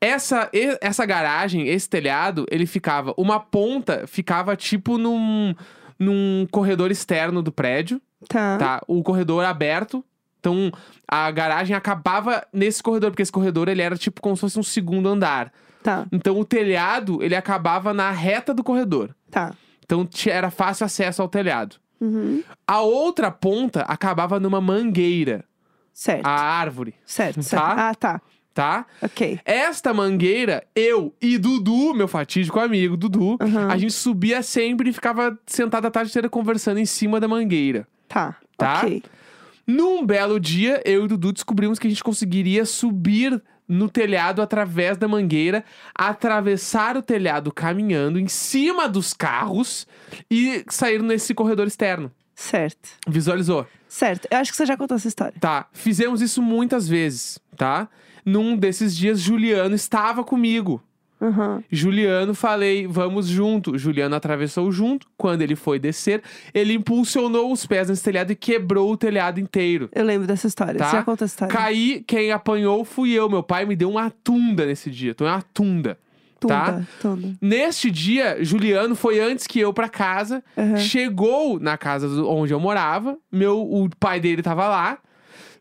Essa, 0.00 0.50
essa 0.80 1.04
garagem, 1.06 1.68
esse 1.68 1.88
telhado, 1.88 2.46
ele 2.50 2.66
ficava. 2.66 3.14
Uma 3.16 3.40
ponta 3.40 4.06
ficava 4.06 4.54
tipo 4.54 4.98
num, 4.98 5.54
num 5.98 6.46
corredor 6.50 6.90
externo 6.90 7.42
do 7.42 7.50
prédio, 7.50 8.00
Tá. 8.28 8.56
tá? 8.58 8.82
O 8.86 9.02
corredor 9.02 9.44
aberto. 9.44 10.04
Então, 10.46 10.70
a 11.08 11.28
garagem 11.32 11.74
acabava 11.76 12.46
nesse 12.52 12.80
corredor, 12.80 13.10
porque 13.10 13.22
esse 13.22 13.32
corredor 13.32 13.68
ele 13.68 13.82
era 13.82 13.96
tipo 13.96 14.20
como 14.20 14.36
se 14.36 14.42
fosse 14.42 14.58
um 14.58 14.62
segundo 14.62 15.08
andar. 15.08 15.52
Tá. 15.82 16.06
Então, 16.12 16.38
o 16.38 16.44
telhado, 16.44 17.20
ele 17.20 17.34
acabava 17.34 17.92
na 17.92 18.12
reta 18.12 18.54
do 18.54 18.62
corredor. 18.62 19.12
Tá. 19.28 19.52
Então, 19.84 20.08
era 20.28 20.48
fácil 20.50 20.86
acesso 20.86 21.20
ao 21.20 21.28
telhado. 21.28 21.76
Uhum. 22.00 22.44
A 22.66 22.80
outra 22.80 23.30
ponta 23.30 23.82
acabava 23.82 24.38
numa 24.38 24.60
mangueira, 24.60 25.44
Certo. 25.92 26.24
a 26.26 26.30
árvore, 26.30 26.94
Certo, 27.04 27.42
certo. 27.42 27.64
Tá? 27.64 27.88
Ah, 27.88 27.94
tá. 27.94 28.20
tá? 28.54 28.86
Ok. 29.02 29.40
Esta 29.44 29.92
mangueira, 29.94 30.62
eu 30.76 31.12
e 31.20 31.38
Dudu, 31.38 31.92
meu 31.94 32.06
fatídico 32.06 32.60
amigo 32.60 32.96
Dudu, 32.96 33.36
Uhum. 33.40 33.68
a 33.70 33.76
gente 33.78 33.94
subia 33.94 34.42
sempre 34.42 34.90
e 34.90 34.92
ficava 34.92 35.36
sentado 35.46 35.86
a 35.86 35.90
tarde 35.90 36.10
inteira 36.10 36.28
conversando 36.28 36.78
em 36.78 36.86
cima 36.86 37.18
da 37.18 37.26
mangueira. 37.26 37.88
Tá. 38.08 38.36
Tá? 38.56 38.78
Ok. 38.82 39.02
Num 39.66 40.06
belo 40.06 40.38
dia, 40.38 40.80
eu 40.84 41.04
e 41.04 41.08
Dudu 41.08 41.32
descobrimos 41.32 41.78
que 41.78 41.88
a 41.88 41.90
gente 41.90 42.04
conseguiria 42.04 42.64
subir 42.64 43.42
no 43.68 43.88
telhado 43.88 44.40
através 44.40 44.96
da 44.96 45.08
mangueira, 45.08 45.64
atravessar 45.92 46.96
o 46.96 47.02
telhado 47.02 47.52
caminhando 47.52 48.20
em 48.20 48.28
cima 48.28 48.88
dos 48.88 49.12
carros 49.12 49.86
e 50.30 50.64
sair 50.68 51.02
nesse 51.02 51.34
corredor 51.34 51.66
externo. 51.66 52.12
Certo. 52.32 52.90
Visualizou? 53.08 53.66
Certo. 53.88 54.28
Eu 54.30 54.38
acho 54.38 54.52
que 54.52 54.56
você 54.56 54.66
já 54.66 54.76
contou 54.76 54.96
essa 54.96 55.08
história. 55.08 55.34
Tá, 55.40 55.66
fizemos 55.72 56.20
isso 56.20 56.40
muitas 56.40 56.86
vezes, 56.86 57.40
tá? 57.56 57.88
Num 58.24 58.56
desses 58.56 58.96
dias, 58.96 59.20
Juliano 59.20 59.74
estava 59.74 60.22
comigo. 60.22 60.82
Uhum. 61.20 61.62
Juliano, 61.70 62.34
falei, 62.34 62.86
vamos 62.86 63.26
junto. 63.26 63.78
Juliano 63.78 64.14
atravessou 64.14 64.70
junto. 64.70 65.06
Quando 65.16 65.42
ele 65.42 65.56
foi 65.56 65.78
descer, 65.78 66.22
ele 66.52 66.74
impulsionou 66.74 67.50
os 67.50 67.66
pés 67.66 67.88
nesse 67.88 68.02
telhado 68.04 68.32
e 68.32 68.36
quebrou 68.36 68.90
o 68.92 68.96
telhado 68.96 69.40
inteiro. 69.40 69.88
Eu 69.94 70.04
lembro 70.04 70.26
dessa 70.26 70.46
história. 70.46 70.74
Tá. 70.78 70.86
Você 70.90 70.96
já 70.96 71.02
contou 71.02 71.24
essa 71.24 71.34
história? 71.34 71.54
Caí, 71.54 72.04
quem 72.06 72.30
apanhou 72.32 72.84
fui 72.84 73.12
eu. 73.12 73.28
Meu 73.28 73.42
pai 73.42 73.64
me 73.64 73.74
deu 73.74 73.90
uma 73.90 74.10
tunda 74.10 74.66
nesse 74.66 74.90
dia. 74.90 75.14
Tomei 75.14 75.32
uma 75.32 75.42
tunda. 75.42 75.98
tá? 76.38 76.72
Tunda, 76.72 76.88
tunda. 77.00 77.38
Neste 77.40 77.90
dia, 77.90 78.36
Juliano 78.44 78.94
foi 78.94 79.18
antes 79.18 79.46
que 79.46 79.58
eu 79.58 79.72
pra 79.72 79.88
casa. 79.88 80.44
Uhum. 80.56 80.76
Chegou 80.76 81.58
na 81.58 81.78
casa 81.78 82.08
onde 82.24 82.52
eu 82.52 82.60
morava. 82.60 83.16
Meu, 83.32 83.60
o 83.60 83.88
pai 83.98 84.20
dele 84.20 84.42
tava 84.42 84.68
lá. 84.68 84.98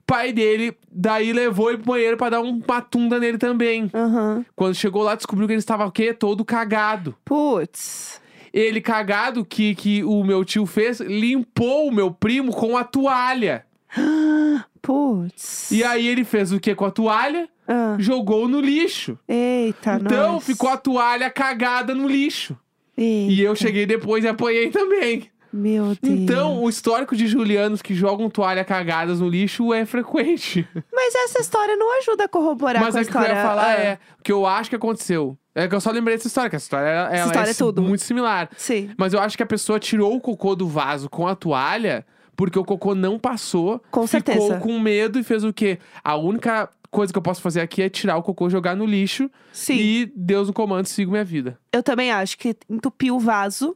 Pai 0.08 0.32
dele, 0.32 0.78
daí 0.92 1.34
levou 1.34 1.70
ele 1.70 1.80
pro 1.80 1.94
banheiro 1.94 2.16
pra 2.18 2.30
dar 2.30 2.42
um- 2.42 2.62
uma 2.68 2.82
tunda 2.82 3.20
nele 3.20 3.38
também. 3.40 3.90
Aham. 3.94 4.46
Quando 4.56 4.76
chegou 4.76 5.02
lá, 5.02 5.16
descobriu 5.16 5.48
que 5.48 5.54
ele 5.54 5.60
estava 5.60 5.86
o 5.86 5.92
quê? 5.92 6.14
Todo 6.14 6.46
cagado. 6.46 7.16
Putz. 7.26 8.22
Ele 8.54 8.80
cagado, 8.80 9.44
que, 9.44 9.74
que 9.76 10.04
o 10.04 10.24
meu 10.24 10.46
tio 10.46 10.66
fez, 10.66 11.00
limpou 11.00 11.88
o 11.88 11.92
meu 11.92 12.12
primo 12.12 12.52
com 12.54 12.78
a 12.78 12.84
toalha. 12.84 13.66
Putz. 14.82 15.72
E 15.72 15.84
aí 15.84 16.08
ele 16.08 16.24
fez 16.24 16.52
o 16.52 16.60
que 16.60 16.76
com 16.76 16.86
a 16.86 16.92
toalha? 16.92 17.50
Ah. 17.68 17.96
Jogou 17.98 18.48
no 18.48 18.62
lixo. 18.62 19.18
Eita, 19.28 20.00
Então 20.02 20.34
nós. 20.34 20.46
ficou 20.46 20.70
a 20.70 20.78
toalha 20.78 21.30
cagada 21.30 21.96
no 21.96 22.08
lixo. 22.08 22.56
Eita. 22.96 23.32
E 23.32 23.42
eu 23.42 23.56
cheguei 23.56 23.86
depois 23.86 24.24
e 24.24 24.28
apanhei 24.28 24.70
também. 24.70 25.30
Meu 25.56 25.96
Deus. 26.02 26.20
Então, 26.20 26.62
o 26.64 26.70
histórico 26.70 27.16
de 27.16 27.28
Julianos 27.28 27.82
que 27.82 27.94
jogam 27.96 28.30
toalha 28.30 28.64
cagadas 28.66 29.20
no 29.22 29.30
lixo 29.30 29.74
é 29.74 29.86
frequente. 29.86 30.68
Mas 30.94 31.16
essa 31.16 31.40
história 31.40 31.76
não 31.78 31.98
ajuda 32.00 32.26
a 32.26 32.28
corroborar 32.28 32.82
Mas 32.84 32.94
com 32.94 32.98
a 32.98 33.02
é 33.02 33.04
que 33.06 33.10
o 33.10 33.12
que 33.14 33.18
eu 33.18 33.22
história. 33.22 33.40
ia 33.42 33.48
falar 33.48 33.66
Ah, 33.68 33.74
é 33.74 34.00
o 34.20 34.24
que 34.24 34.32
eu 34.32 34.46
acho 34.46 34.70
que 34.70 34.76
aconteceu. 34.76 35.38
É 35.56 35.68
que 35.68 35.74
eu 35.76 35.80
só 35.80 35.90
lembrei 35.92 36.18
dessa 36.18 36.28
história, 36.28 36.50
que 36.50 36.56
essa 36.58 36.66
história, 36.66 36.88
ela, 36.88 37.16
ela 37.16 37.28
história 37.28 37.50
é 37.50 37.54
si- 37.54 37.60
tudo. 37.60 37.82
muito 37.82 38.04
similar. 38.04 38.50
Sim. 38.58 38.90
Mas 38.98 39.14
eu 39.14 39.22
acho 39.22 39.38
que 39.38 39.44
a 39.44 39.46
pessoa 39.46 39.80
tirou 39.80 40.14
o 40.14 40.20
cocô 40.20 40.54
do 40.56 40.68
vaso 40.68 41.10
com 41.10 41.26
a 41.28 41.34
toalha 41.36 42.06
porque 42.36 42.60
o 42.60 42.66
cocô 42.66 42.94
não 42.94 43.18
passou. 43.18 43.80
Com 43.90 44.06
ficou 44.06 44.34
certeza. 44.36 44.58
com 44.60 44.78
medo 44.78 45.18
e 45.18 45.24
fez 45.24 45.46
o 45.46 45.54
quê? 45.54 45.80
A 46.04 46.18
única 46.18 46.70
coisa 46.92 47.12
que 47.14 47.18
eu 47.18 47.22
posso 47.22 47.42
fazer 47.42 47.62
aqui 47.62 47.82
é 47.82 47.90
tirar 47.90 48.18
o 48.18 48.24
cocô, 48.24 48.50
jogar 48.50 48.76
no 48.76 48.86
lixo 48.86 49.30
Sim. 49.54 49.76
e 49.78 50.12
Deus 50.16 50.48
no 50.48 50.54
comando, 50.54 50.86
sigo 50.88 51.12
minha 51.12 51.24
vida. 51.26 51.58
Eu 51.72 51.82
também 51.84 52.12
acho 52.12 52.38
que 52.38 52.56
entupiu 52.70 53.16
o 53.16 53.20
vaso. 53.20 53.76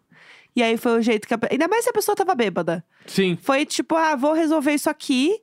E 0.56 0.64
aí 0.64 0.78
foi 0.78 0.98
o 0.98 1.02
jeito 1.02 1.28
que. 1.28 1.34
A... 1.34 1.40
Ainda 1.50 1.68
mais 1.68 1.84
se 1.84 1.90
a 1.90 1.94
pessoa 1.94 2.16
tava 2.16 2.36
bêbada. 2.36 2.84
Sim. 3.06 3.38
Foi 3.42 3.66
tipo, 3.66 3.96
ah, 3.96 4.16
vou 4.16 4.34
resolver 4.34 4.74
isso 4.74 4.90
aqui. 4.90 5.40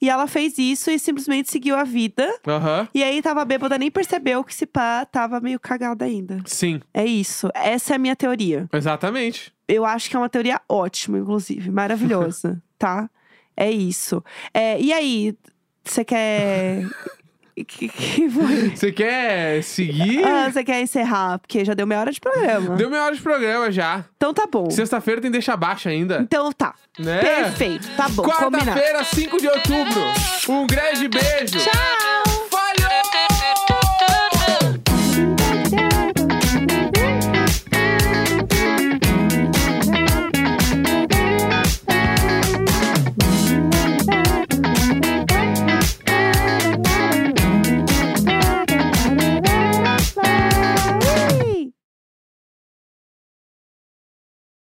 E 0.00 0.10
ela 0.10 0.26
fez 0.26 0.58
isso 0.58 0.90
e 0.90 0.98
simplesmente 0.98 1.50
seguiu 1.50 1.74
a 1.74 1.82
vida. 1.82 2.30
Aham. 2.46 2.86
E 2.94 3.02
aí 3.02 3.22
tava 3.22 3.44
bêbada, 3.46 3.78
nem 3.78 3.90
percebeu 3.90 4.44
que 4.44 4.52
esse 4.52 4.66
pá 4.66 5.06
tava 5.06 5.40
meio 5.40 5.58
cagada 5.58 6.04
ainda. 6.04 6.38
Sim. 6.44 6.82
É 6.92 7.04
isso. 7.04 7.48
Essa 7.54 7.94
é 7.94 7.96
a 7.96 7.98
minha 7.98 8.14
teoria. 8.14 8.68
Exatamente. 8.72 9.52
Eu 9.66 9.86
acho 9.86 10.10
que 10.10 10.16
é 10.16 10.18
uma 10.18 10.28
teoria 10.28 10.60
ótima, 10.68 11.18
inclusive. 11.18 11.70
Maravilhosa, 11.70 12.62
tá? 12.78 13.08
É 13.56 13.70
isso. 13.70 14.22
É, 14.52 14.78
e 14.78 14.92
aí, 14.92 15.34
você 15.82 16.04
quer. 16.04 16.82
Que, 17.64 17.88
que 17.88 18.28
foi? 18.28 18.70
Você 18.76 18.92
quer 18.92 19.62
seguir? 19.62 20.24
Ah, 20.24 20.50
você 20.50 20.62
quer 20.62 20.80
encerrar? 20.80 21.38
Porque 21.38 21.64
já 21.64 21.72
deu 21.74 21.86
meia 21.86 22.00
hora 22.00 22.12
de 22.12 22.20
programa. 22.20 22.76
Deu 22.76 22.90
meia 22.90 23.04
hora 23.04 23.14
de 23.14 23.22
programa 23.22 23.70
já. 23.70 24.04
Então 24.16 24.34
tá 24.34 24.46
bom. 24.50 24.70
Sexta-feira 24.70 25.20
tem 25.20 25.30
deixa 25.30 25.56
baixa 25.56 25.88
ainda. 25.88 26.18
Então 26.20 26.52
tá. 26.52 26.74
Né? 26.98 27.18
Perfeito. 27.18 27.88
Tá 27.96 28.08
bom. 28.08 28.22
Quarta-feira, 28.22 29.04
5 29.04 29.38
de 29.38 29.48
outubro. 29.48 30.00
Um 30.48 30.66
grande 30.66 31.08
beijo. 31.08 31.58
Tchau! 31.58 32.25